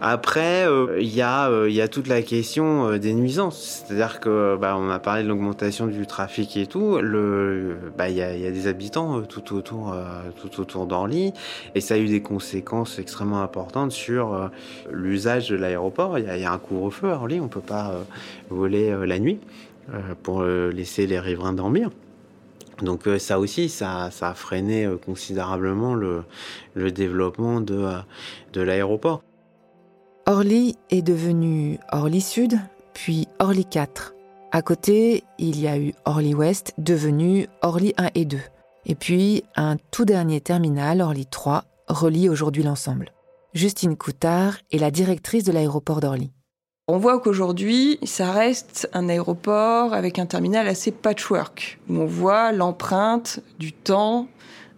Après, 0.01 0.67
euh, 0.67 0.99
il 1.01 1.15
y 1.15 1.23
a, 1.23 1.49
euh, 1.49 1.71
il 1.71 1.75
y 1.75 1.81
a 1.81 1.89
toute 1.89 2.09
la 2.09 2.21
question 2.21 2.89
euh, 2.89 2.99
des 2.99 3.15
nuisances. 3.15 3.85
C'est-à-dire 3.87 4.21
que, 4.21 4.57
bah, 4.61 4.77
on 4.79 4.91
a 4.91 4.99
parlé 4.99 5.23
de 5.23 5.29
l'augmentation 5.29 5.87
du 5.87 6.07
trafic 6.07 6.57
et 6.59 6.67
tout. 6.67 6.99
Le, 6.99 7.77
bah, 7.97 8.11
il 8.11 8.17
y 8.17 8.23
a, 8.23 8.37
il 8.37 8.43
y 8.43 8.47
a 8.47 8.51
des 8.51 8.67
habitants 8.67 9.19
euh, 9.19 9.23
tout 9.23 9.55
autour, 9.55 9.93
euh, 9.93 10.05
tout 10.41 10.61
autour 10.61 10.87
d'Orly, 10.87 11.33
et 11.75 11.81
ça 11.81 11.95
a 11.95 11.97
eu 11.97 12.07
des 12.07 12.21
conséquences 12.21 12.99
extrêmement 12.99 13.41
importantes 13.41 13.93
sur 13.93 14.35
euh, 14.35 14.49
l'usage 14.93 15.49
de 15.49 15.57
l'aéroport. 15.57 16.19
Il 16.19 16.27
y 16.27 16.29
a, 16.29 16.37
il 16.37 16.43
y 16.43 16.47
a 16.47 16.53
un 16.53 16.59
couvre-feu 16.59 17.11
à 17.11 17.15
Orly, 17.15 17.41
on 17.41 17.49
peut 17.49 17.61
pas 17.61 17.93
euh, 17.93 18.03
voler 18.51 18.91
euh, 18.91 19.07
la 19.07 19.19
nuit 19.19 19.39
euh, 19.89 20.01
pour 20.23 20.43
euh, 20.43 20.71
laisser 20.71 21.07
les 21.07 21.19
riverains 21.19 21.55
dormir. 21.55 21.91
Donc 22.83 23.07
euh, 23.07 23.19
ça 23.19 23.39
aussi, 23.39 23.69
ça, 23.69 24.11
ça 24.11 24.31
a 24.31 24.35
freiné 24.35 24.85
euh, 24.85 24.97
considérablement 24.97 25.95
le, 25.95 26.25
le 26.75 26.91
développement 26.91 27.61
de, 27.61 27.77
euh, 27.77 27.99
de 28.53 28.61
l'aéroport. 28.61 29.23
Orly 30.27 30.77
est 30.89 31.03
devenu 31.03 31.79
Orly 31.93 32.23
Sud, 32.23 32.59
puis 32.95 33.29
Orly 33.41 33.67
4. 33.67 34.15
À 34.53 34.63
côté, 34.63 35.23
il 35.39 35.61
y 35.61 35.69
a 35.69 35.77
eu 35.77 35.93
Orly 36.07 36.35
Ouest, 36.35 36.73
devenu 36.79 37.47
Orly 37.61 37.93
1 37.99 38.09
et 38.15 38.25
2. 38.25 38.39
Et 38.87 38.95
puis, 38.95 39.45
un 39.55 39.77
tout 39.91 40.07
dernier 40.07 40.41
terminal, 40.41 41.03
Orly 41.03 41.27
3, 41.27 41.65
relie 41.89 42.31
aujourd'hui 42.31 42.63
l'ensemble. 42.63 43.11
Justine 43.53 43.99
Coutard 43.99 44.57
est 44.73 44.79
la 44.79 44.91
directrice 44.91 45.45
de 45.45 45.53
l'aéroport 45.53 46.01
d'Orly. 46.01 46.31
On 46.89 46.97
voit 46.97 47.21
qu'aujourd'hui, 47.21 47.99
ça 48.03 48.33
reste 48.33 48.89
un 48.95 49.11
aéroport 49.11 49.93
avec 49.93 50.19
un 50.19 50.25
terminal 50.25 50.67
assez 50.69 50.91
patchwork, 50.91 51.79
où 51.91 51.99
on 51.99 52.07
voit 52.07 52.51
l'empreinte 52.53 53.41
du 53.59 53.75
temps, 53.75 54.29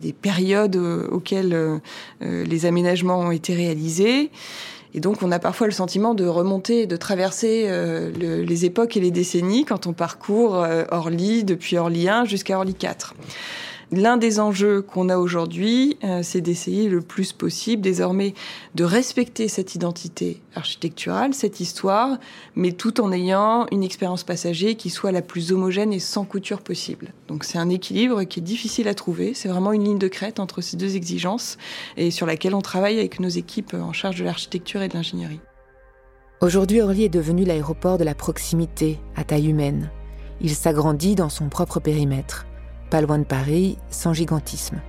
des 0.00 0.12
périodes 0.12 0.76
euh, 0.76 1.08
auxquelles 1.08 1.54
euh, 1.54 1.78
euh, 2.22 2.44
les 2.44 2.66
aménagements 2.66 3.20
ont 3.20 3.30
été 3.30 3.54
réalisés. 3.54 4.30
Et 4.96 5.00
donc, 5.00 5.22
on 5.22 5.30
a 5.30 5.38
parfois 5.38 5.66
le 5.66 5.72
sentiment 5.74 6.14
de 6.14 6.26
remonter, 6.26 6.86
de 6.86 6.96
traverser 6.96 7.66
euh, 7.68 8.10
le- 8.18 8.42
les 8.42 8.64
époques 8.64 8.96
et 8.96 9.00
les 9.00 9.10
décennies 9.10 9.64
quand 9.66 9.86
on 9.86 9.92
parcourt 9.92 10.56
euh, 10.56 10.84
Orly, 10.90 11.44
depuis 11.44 11.76
Orly 11.76 12.08
1 12.08 12.24
jusqu'à 12.24 12.56
Orly 12.56 12.72
4. 12.74 13.14
L'un 13.92 14.16
des 14.16 14.40
enjeux 14.40 14.82
qu'on 14.82 15.08
a 15.08 15.16
aujourd'hui, 15.16 15.96
euh, 16.02 16.20
c'est 16.24 16.40
d'essayer 16.40 16.88
le 16.88 17.00
plus 17.02 17.32
possible 17.32 17.82
désormais 17.82 18.34
de 18.74 18.82
respecter 18.82 19.46
cette 19.46 19.76
identité 19.76 20.42
architecturale, 20.56 21.34
cette 21.34 21.60
histoire, 21.60 22.18
mais 22.56 22.72
tout 22.72 23.00
en 23.00 23.12
ayant 23.12 23.66
une 23.70 23.84
expérience 23.84 24.24
passager 24.24 24.74
qui 24.74 24.90
soit 24.90 25.12
la 25.12 25.22
plus 25.22 25.52
homogène 25.52 25.92
et 25.92 26.00
sans 26.00 26.24
couture 26.24 26.62
possible. 26.62 27.12
Donc 27.28 27.44
c'est 27.44 27.58
un 27.58 27.68
équilibre 27.68 28.24
qui 28.24 28.40
est 28.40 28.42
difficile 28.42 28.88
à 28.88 28.94
trouver. 28.94 29.34
C'est 29.34 29.48
vraiment 29.48 29.72
une 29.72 29.84
ligne 29.84 29.98
de 29.98 30.08
crête 30.08 30.40
entre 30.40 30.62
ces 30.62 30.76
deux 30.76 30.96
exigences 30.96 31.56
et 31.96 32.10
sur 32.10 32.26
laquelle 32.26 32.56
on 32.56 32.62
travaille 32.62 32.98
avec 32.98 33.20
nos 33.20 33.28
équipes 33.28 33.74
en 33.74 33.92
charge 33.92 34.18
de 34.18 34.24
l'architecture 34.24 34.82
et 34.82 34.88
de 34.88 34.94
l'ingénierie. 34.94 35.40
Aujourd'hui, 36.40 36.80
Orly 36.80 37.04
est 37.04 37.08
devenu 37.08 37.44
l'aéroport 37.44 37.98
de 37.98 38.04
la 38.04 38.16
proximité, 38.16 38.98
à 39.14 39.22
taille 39.22 39.48
humaine. 39.48 39.90
il 40.40 40.54
s'agrandit 40.54 41.14
dans 41.14 41.30
son 41.30 41.48
propre 41.48 41.80
périmètre, 41.80 42.46
pas 42.90 43.00
loin 43.00 43.18
de 43.18 43.24
Paris, 43.24 43.78
sans 43.90 44.12
gigantisme. 44.12 44.80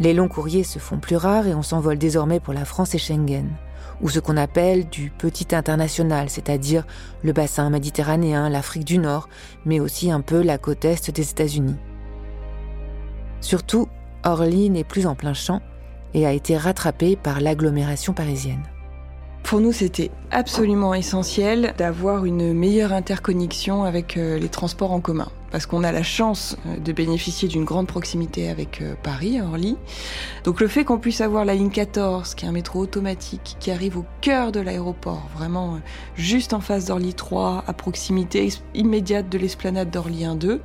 Les 0.00 0.14
longs 0.14 0.28
courriers 0.28 0.64
se 0.64 0.78
font 0.78 0.98
plus 0.98 1.16
rares 1.16 1.46
et 1.46 1.54
on 1.54 1.62
s'envole 1.62 1.98
désormais 1.98 2.40
pour 2.40 2.54
la 2.54 2.64
France 2.64 2.94
et 2.94 2.98
Schengen, 2.98 3.50
ou 4.00 4.08
ce 4.08 4.20
qu'on 4.20 4.36
appelle 4.36 4.88
du 4.88 5.10
petit 5.10 5.54
international, 5.54 6.28
c'est-à-dire 6.30 6.86
le 7.22 7.32
bassin 7.32 7.68
méditerranéen, 7.70 8.48
l'Afrique 8.48 8.84
du 8.84 8.98
Nord, 8.98 9.28
mais 9.64 9.80
aussi 9.80 10.10
un 10.10 10.20
peu 10.20 10.42
la 10.42 10.58
côte 10.58 10.84
est 10.84 11.10
des 11.10 11.30
États-Unis. 11.30 11.76
Surtout, 13.40 13.88
Orly 14.24 14.70
n'est 14.70 14.84
plus 14.84 15.06
en 15.06 15.14
plein 15.14 15.34
champ 15.34 15.60
et 16.14 16.26
a 16.26 16.32
été 16.32 16.56
rattrapé 16.56 17.16
par 17.16 17.40
l'agglomération 17.40 18.12
parisienne. 18.12 18.62
Pour 19.42 19.60
nous, 19.60 19.72
c'était 19.72 20.10
absolument 20.30 20.94
essentiel 20.94 21.74
d'avoir 21.76 22.24
une 22.24 22.54
meilleure 22.54 22.92
interconnexion 22.92 23.82
avec 23.82 24.16
euh, 24.16 24.38
les 24.38 24.48
transports 24.48 24.92
en 24.92 25.00
commun 25.00 25.28
parce 25.52 25.66
qu'on 25.66 25.84
a 25.84 25.92
la 25.92 26.02
chance 26.02 26.56
euh, 26.66 26.78
de 26.78 26.92
bénéficier 26.92 27.46
d'une 27.46 27.64
grande 27.64 27.86
proximité 27.86 28.48
avec 28.48 28.80
euh, 28.80 28.94
Paris, 29.00 29.40
Orly. 29.40 29.76
Donc 30.44 30.60
le 30.60 30.66
fait 30.66 30.84
qu'on 30.84 30.98
puisse 30.98 31.20
avoir 31.20 31.44
la 31.44 31.54
ligne 31.54 31.70
14, 31.70 32.34
qui 32.34 32.46
est 32.46 32.48
un 32.48 32.52
métro 32.52 32.80
automatique, 32.80 33.56
qui 33.60 33.70
arrive 33.70 33.98
au 33.98 34.06
cœur 34.22 34.50
de 34.50 34.60
l'aéroport, 34.60 35.28
vraiment 35.36 35.74
euh, 35.74 35.78
juste 36.16 36.54
en 36.54 36.60
face 36.60 36.86
d'Orly 36.86 37.12
3, 37.12 37.64
à 37.66 37.72
proximité 37.74 38.48
immédiate 38.74 39.28
de 39.28 39.38
l'esplanade 39.38 39.90
d'Orly 39.90 40.24
1-2, 40.24 40.60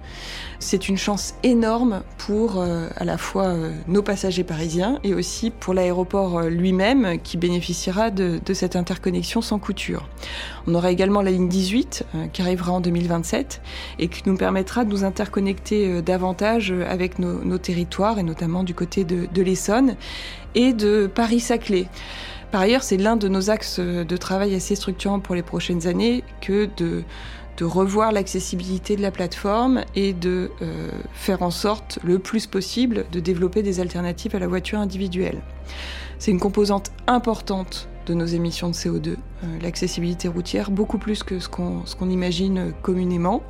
c'est 0.59 0.87
une 0.87 0.97
chance 0.97 1.35
énorme 1.43 2.01
pour 2.17 2.61
à 2.61 3.03
la 3.03 3.17
fois 3.17 3.53
nos 3.87 4.01
passagers 4.01 4.43
parisiens 4.43 4.99
et 5.03 5.13
aussi 5.13 5.51
pour 5.51 5.73
l'aéroport 5.73 6.41
lui-même 6.43 7.19
qui 7.21 7.37
bénéficiera 7.37 8.09
de, 8.09 8.39
de, 8.43 8.53
cette 8.53 8.75
interconnexion 8.75 9.41
sans 9.41 9.59
couture. 9.59 10.07
On 10.65 10.73
aura 10.73 10.89
également 10.91 11.21
la 11.21 11.31
ligne 11.31 11.47
18 11.47 12.05
qui 12.33 12.41
arrivera 12.41 12.71
en 12.71 12.81
2027 12.81 13.61
et 13.99 14.07
qui 14.07 14.23
nous 14.25 14.37
permettra 14.37 14.76
de 14.85 14.89
nous 14.89 15.03
interconnecter 15.03 15.87
euh, 15.87 16.01
davantage 16.01 16.71
euh, 16.71 16.85
avec 16.87 17.19
nos, 17.19 17.57
territoires, 17.57 18.19
et 18.19 18.23
notamment 18.23 18.63
du 18.63 18.73
côté 18.73 19.03
de, 19.03 19.41
l'Essonne 19.41 19.95
et 20.55 20.73
de 20.73 21.09
Paris-Saclay. 21.13 21.87
Par 22.51 22.61
ailleurs, 22.61 22.83
c'est 22.83 22.97
l'un 22.97 23.17
de 23.17 23.27
nos 23.27 23.49
axes 23.49 23.79
euh, 23.79 24.03
de 24.03 24.17
travail 24.17 24.55
assez 24.55 24.75
structurants 24.75 25.19
pour 25.19 25.35
les 25.35 25.43
prochaines 25.43 25.87
années 25.87 26.23
que 26.41 26.69
de 26.77 27.03
revoir 27.59 28.11
l'accessibilité 28.11 28.95
de 28.95 29.01
la 29.01 29.09
plateforme 29.09 29.83
et 29.95 30.13
de 30.13 30.51
faire 31.13 31.41
en 31.41 31.49
sorte 31.49 31.97
le 32.03 32.19
plus 32.19 32.45
possible 32.45 33.05
de 33.11 33.19
développer 33.19 33.63
des 33.63 33.79
alternatives 33.79 34.35
à 34.35 34.39
la 34.39 34.47
voiture 34.47 34.77
individuelle. 34.77 35.41
C'est 36.19 36.29
une 36.29 36.39
composante 36.39 36.91
importante 37.07 37.89
de 38.07 38.13
nos 38.13 38.25
émissions 38.25 38.69
de 38.69 38.73
CO2, 38.73 39.09
euh, 39.09 39.15
l'accessibilité 39.61 40.27
routière, 40.27 40.71
beaucoup 40.71 40.97
plus 40.97 41.23
que 41.23 41.39
ce 41.39 41.47
qu'on 41.49 42.09
imagine 42.09 42.73
communément. 42.81 43.43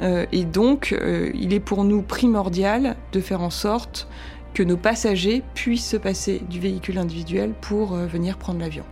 Euh, 0.00 0.26
et 0.32 0.44
donc, 0.44 0.92
euh, 0.92 1.30
il 1.34 1.52
est 1.52 1.60
pour 1.60 1.84
nous 1.84 2.02
primordial 2.02 2.96
de 3.12 3.20
faire 3.20 3.42
en 3.42 3.50
sorte 3.50 4.08
que 4.54 4.62
nos 4.62 4.76
passagers 4.76 5.42
puissent 5.54 5.88
se 5.88 5.96
passer 5.96 6.42
du 6.50 6.60
véhicule 6.60 6.98
individuel 6.98 7.52
pour 7.60 7.94
venir 7.94 8.36
prendre 8.36 8.60
l'avion. 8.60 8.84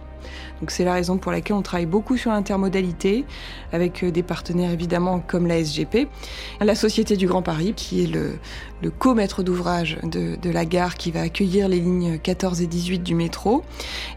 C'est 0.68 0.84
la 0.84 0.94
raison 0.94 1.18
pour 1.18 1.32
laquelle 1.32 1.56
on 1.56 1.62
travaille 1.62 1.86
beaucoup 1.86 2.16
sur 2.16 2.30
l'intermodalité 2.30 3.24
avec 3.72 4.04
euh, 4.04 4.10
des 4.10 4.22
partenaires 4.22 4.70
évidemment 4.70 5.22
comme 5.26 5.46
la 5.46 5.62
SGP, 5.62 6.08
la 6.60 6.74
Société 6.74 7.16
du 7.16 7.26
Grand 7.26 7.42
Paris 7.42 7.72
qui 7.74 8.04
est 8.04 8.06
le, 8.06 8.38
co-maître 8.98 9.42
d'ouvrage 9.42 9.98
de, 10.02 10.36
de, 10.36 10.50
la 10.50 10.64
gare 10.64 10.94
qui 10.94 11.10
va 11.10 11.22
accueillir 11.22 11.68
les 11.68 11.80
lignes 11.80 12.18
14 12.18 12.62
et 12.62 12.66
18 12.66 13.02
du 13.02 13.14
métro. 13.14 13.62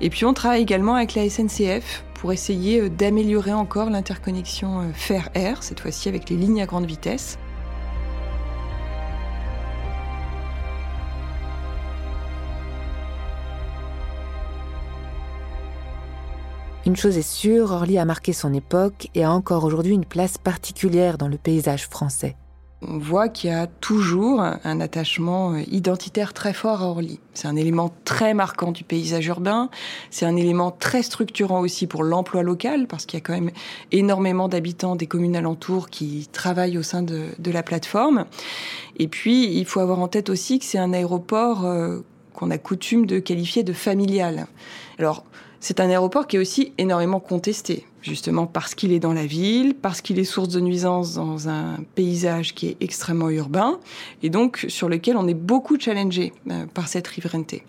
Et 0.01 0.09
puis 0.09 0.25
on 0.25 0.33
travaille 0.33 0.61
également 0.61 0.95
avec 0.95 1.15
la 1.15 1.29
SNCF 1.29 2.03
pour 2.23 2.31
essayer 2.31 2.79
euh, 2.79 2.89
d'améliorer 2.89 3.51
encore 3.51 3.89
l'interconnexion 3.89 4.79
euh, 4.79 4.83
fer-air, 4.93 5.61
cette 5.61 5.81
fois-ci 5.81 6.07
avec 6.07 6.29
les 6.29 6.37
lignes 6.37 6.61
à 6.61 6.65
grande 6.65 6.85
vitesse. 6.85 7.37
Une 16.85 16.97
chose 16.97 17.17
est 17.17 17.21
sûre, 17.21 17.71
Orly 17.71 17.97
a 17.97 18.03
marqué 18.03 18.33
son 18.33 18.53
époque 18.53 19.07
et 19.15 19.23
a 19.23 19.31
encore 19.31 19.63
aujourd'hui 19.63 19.93
une 19.93 20.03
place 20.03 20.37
particulière 20.37 21.17
dans 21.17 21.29
le 21.29 21.37
paysage 21.37 21.87
français. 21.87 22.35
On 22.85 22.97
voit 22.97 23.29
qu'il 23.29 23.49
y 23.49 23.53
a 23.53 23.67
toujours 23.67 24.41
un 24.41 24.81
attachement 24.81 25.55
identitaire 25.55 26.33
très 26.33 26.51
fort 26.51 26.81
à 26.81 26.87
Orly. 26.87 27.21
C'est 27.33 27.47
un 27.47 27.55
élément 27.55 27.93
très 28.03 28.33
marquant 28.33 28.73
du 28.73 28.83
paysage 28.83 29.25
urbain. 29.27 29.69
C'est 30.11 30.25
un 30.25 30.35
élément 30.35 30.71
très 30.71 31.03
structurant 31.03 31.61
aussi 31.61 31.87
pour 31.87 32.03
l'emploi 32.03 32.43
local, 32.43 32.87
parce 32.87 33.05
qu'il 33.05 33.17
y 33.17 33.21
a 33.21 33.25
quand 33.25 33.31
même 33.31 33.51
énormément 33.93 34.49
d'habitants 34.49 34.97
des 34.97 35.07
communes 35.07 35.37
alentours 35.37 35.89
qui 35.89 36.27
travaillent 36.33 36.77
au 36.77 36.83
sein 36.83 37.01
de, 37.01 37.27
de, 37.39 37.51
la 37.51 37.63
plateforme. 37.63 38.25
Et 38.97 39.07
puis, 39.07 39.57
il 39.57 39.63
faut 39.63 39.79
avoir 39.79 39.99
en 39.99 40.09
tête 40.09 40.29
aussi 40.29 40.59
que 40.59 40.65
c'est 40.65 40.79
un 40.79 40.91
aéroport 40.91 41.63
euh, 41.63 42.01
qu'on 42.33 42.51
a 42.51 42.57
coutume 42.57 43.05
de 43.05 43.19
qualifier 43.19 43.63
de 43.63 43.71
familial. 43.71 44.47
Alors, 44.99 45.23
c'est 45.63 45.79
un 45.79 45.89
aéroport 45.89 46.27
qui 46.27 46.35
est 46.35 46.39
aussi 46.39 46.73
énormément 46.77 47.21
contesté, 47.21 47.85
justement 48.01 48.47
parce 48.47 48.75
qu'il 48.75 48.91
est 48.91 48.99
dans 48.99 49.13
la 49.13 49.25
ville, 49.25 49.75
parce 49.75 50.01
qu'il 50.01 50.19
est 50.19 50.25
source 50.25 50.49
de 50.49 50.59
nuisances 50.59 51.13
dans 51.13 51.47
un 51.47 51.77
paysage 51.95 52.53
qui 52.53 52.67
est 52.67 52.77
extrêmement 52.81 53.29
urbain, 53.29 53.79
et 54.23 54.29
donc 54.29 54.65
sur 54.67 54.89
lequel 54.89 55.15
on 55.15 55.25
est 55.25 55.33
beaucoup 55.33 55.79
challengé 55.79 56.33
euh, 56.51 56.65
par 56.65 56.89
cette 56.89 57.07
riverainté. 57.07 57.63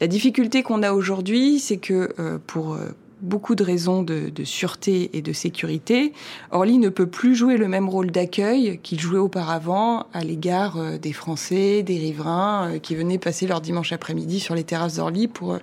La 0.00 0.06
difficulté 0.06 0.62
qu'on 0.62 0.84
a 0.84 0.92
aujourd'hui, 0.92 1.58
c'est 1.58 1.78
que 1.78 2.14
euh, 2.20 2.38
pour 2.46 2.74
euh, 2.74 2.90
beaucoup 3.20 3.54
de 3.54 3.64
raisons 3.64 4.02
de, 4.02 4.30
sûreté 4.44 5.10
et 5.16 5.22
de 5.22 5.32
sécurité, 5.32 6.12
Orly 6.50 6.78
ne 6.78 6.88
peut 6.88 7.06
plus 7.06 7.34
jouer 7.34 7.56
le 7.56 7.68
même 7.68 7.88
rôle 7.88 8.10
d'accueil 8.10 8.78
qu'il 8.82 9.00
jouait 9.00 9.18
auparavant 9.18 10.06
à 10.12 10.22
l'égard 10.22 10.76
euh, 10.76 10.98
des 10.98 11.12
Français, 11.12 11.82
des 11.82 11.98
riverains 11.98 12.72
euh, 12.74 12.78
qui 12.78 12.94
venaient 12.94 13.18
passer 13.18 13.46
leur 13.46 13.60
dimanche 13.60 13.92
après-midi 13.92 14.40
sur 14.40 14.54
les 14.54 14.64
terrasses 14.64 14.96
d'Orly 14.96 15.28
pour, 15.28 15.54
euh, 15.54 15.58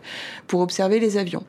pour 0.47 0.61
observer 0.61 0.99
les 0.99 1.17
avions. 1.17 1.43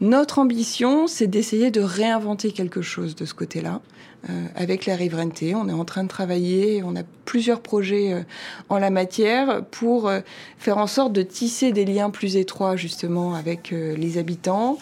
Notre 0.00 0.38
ambition, 0.38 1.06
c'est 1.06 1.26
d'essayer 1.26 1.70
de 1.70 1.82
réinventer 1.82 2.52
quelque 2.52 2.80
chose 2.80 3.14
de 3.14 3.26
ce 3.26 3.34
côté-là. 3.34 3.80
Euh, 4.28 4.44
avec 4.54 4.84
la 4.84 4.96
riverainté. 4.96 5.54
On 5.54 5.66
est 5.66 5.72
en 5.72 5.86
train 5.86 6.02
de 6.02 6.08
travailler, 6.08 6.82
on 6.84 6.94
a 6.94 7.00
plusieurs 7.24 7.62
projets 7.62 8.12
euh, 8.12 8.20
en 8.68 8.76
la 8.76 8.90
matière 8.90 9.64
pour 9.70 10.08
euh, 10.08 10.20
faire 10.58 10.76
en 10.76 10.86
sorte 10.86 11.14
de 11.14 11.22
tisser 11.22 11.72
des 11.72 11.86
liens 11.86 12.10
plus 12.10 12.36
étroits 12.36 12.76
justement 12.76 13.32
avec 13.32 13.70
les 13.70 14.18
habitants, 14.18 14.76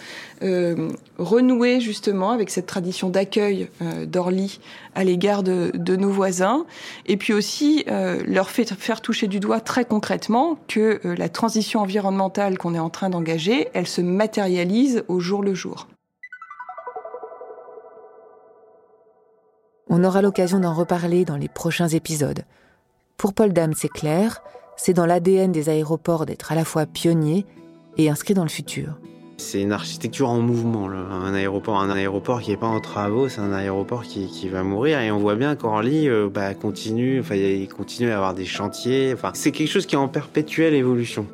renouer 1.18 1.80
justement 1.80 2.32
avec 2.32 2.50
cette 2.50 2.66
tradition 2.66 3.10
d'accueil 3.10 3.68
d'Orly 4.06 4.58
à 4.98 5.04
l'égard 5.04 5.44
de, 5.44 5.96
nos 5.96 6.10
voisins, 6.10 6.66
et 7.06 7.16
puis 7.16 7.32
aussi 7.32 7.84
leur 7.86 8.50
faire 8.50 9.00
toucher 9.00 9.28
du 9.28 9.38
doigt 9.38 9.60
très 9.60 9.84
concrètement 9.84 10.58
que 10.66 11.00
la 11.04 11.28
transition 11.28 11.80
environnementale 11.80 12.58
qu'on 12.58 12.74
est 12.74 12.80
en 12.80 12.90
train 12.90 13.08
d'engager, 13.08 13.68
elle 13.74 13.86
se 13.86 14.00
matérialise 14.00 15.04
au 15.06 15.20
jour 15.20 15.44
le 15.44 15.54
jour. 15.54 15.86
On 19.88 20.02
aura 20.02 20.20
l'occasion 20.20 20.58
d'en 20.58 20.74
reparler 20.74 21.24
dans 21.24 21.36
les 21.36 21.48
prochains 21.48 21.88
épisodes. 21.88 22.42
Pour 23.16 23.34
Paul 23.34 23.52
Dame, 23.52 23.74
c'est 23.74 23.88
clair, 23.88 24.42
c'est 24.76 24.94
dans 24.94 25.06
l'ADN 25.06 25.52
des 25.52 25.68
aéroports 25.68 26.26
d'être 26.26 26.50
à 26.50 26.56
la 26.56 26.64
fois 26.64 26.86
pionnier 26.86 27.46
et 27.98 28.10
inscrit 28.10 28.34
dans 28.34 28.42
le 28.42 28.48
futur. 28.48 28.98
C'est 29.40 29.62
une 29.62 29.70
architecture 29.70 30.28
en 30.28 30.40
mouvement. 30.40 30.90
Un 30.90 31.32
aéroport, 31.32 31.80
un 31.80 31.90
aéroport 31.90 32.40
qui 32.42 32.50
n'est 32.50 32.56
pas 32.56 32.66
en 32.66 32.80
travaux, 32.80 33.28
c'est 33.28 33.40
un 33.40 33.52
aéroport 33.52 34.02
qui, 34.02 34.48
va 34.48 34.64
mourir. 34.64 35.00
Et 35.00 35.12
on 35.12 35.18
voit 35.18 35.36
bien 35.36 35.54
qu'Orly 35.54 36.08
euh, 36.08 36.28
bah, 36.28 36.54
continue, 36.54 37.20
enfin, 37.20 37.36
continue 37.74 38.10
à 38.10 38.16
avoir 38.16 38.34
des 38.34 38.44
chantiers. 38.44 39.14
C'est 39.34 39.52
quelque 39.52 39.70
chose 39.70 39.86
qui 39.86 39.94
est 39.94 39.98
en 39.98 40.08
perpétuelle 40.08 40.74
évolution. 40.74 41.24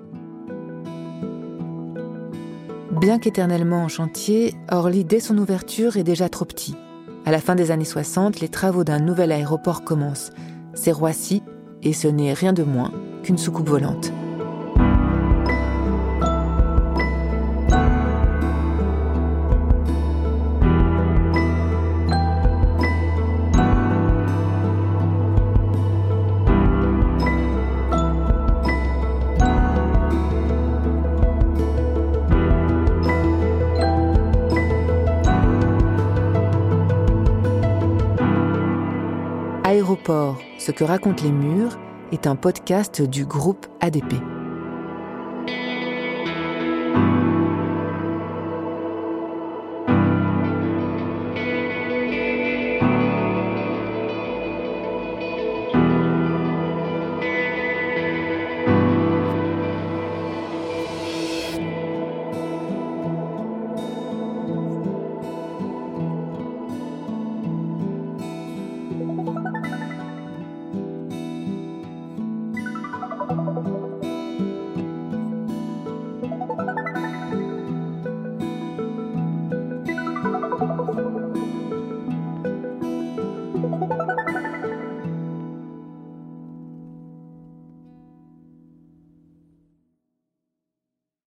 Bien 3.00 3.18
qu'éternellement 3.18 3.82
en 3.82 3.88
chantier, 3.88 4.54
Orly, 4.70 5.04
dès 5.04 5.20
son 5.20 5.38
ouverture, 5.38 5.96
est 5.96 6.04
déjà 6.04 6.28
trop 6.28 6.44
petit. 6.44 6.76
À 7.24 7.30
la 7.30 7.40
fin 7.40 7.54
des 7.54 7.70
années 7.70 7.84
60, 7.84 8.40
les 8.40 8.48
travaux 8.48 8.84
d'un 8.84 8.98
nouvel 8.98 9.32
aéroport 9.32 9.82
commencent. 9.82 10.30
C'est 10.74 10.92
Roissy, 10.92 11.42
et 11.82 11.94
ce 11.94 12.08
n'est 12.08 12.34
rien 12.34 12.52
de 12.52 12.64
moins 12.64 12.92
qu'une 13.22 13.38
soucoupe 13.38 13.68
volante. 13.68 14.12
Que 40.74 40.84
racontent 40.84 41.22
les 41.22 41.32
murs 41.32 41.78
est 42.12 42.26
un 42.26 42.36
podcast 42.36 43.02
du 43.02 43.24
groupe 43.24 43.66
ADP. 43.80 44.14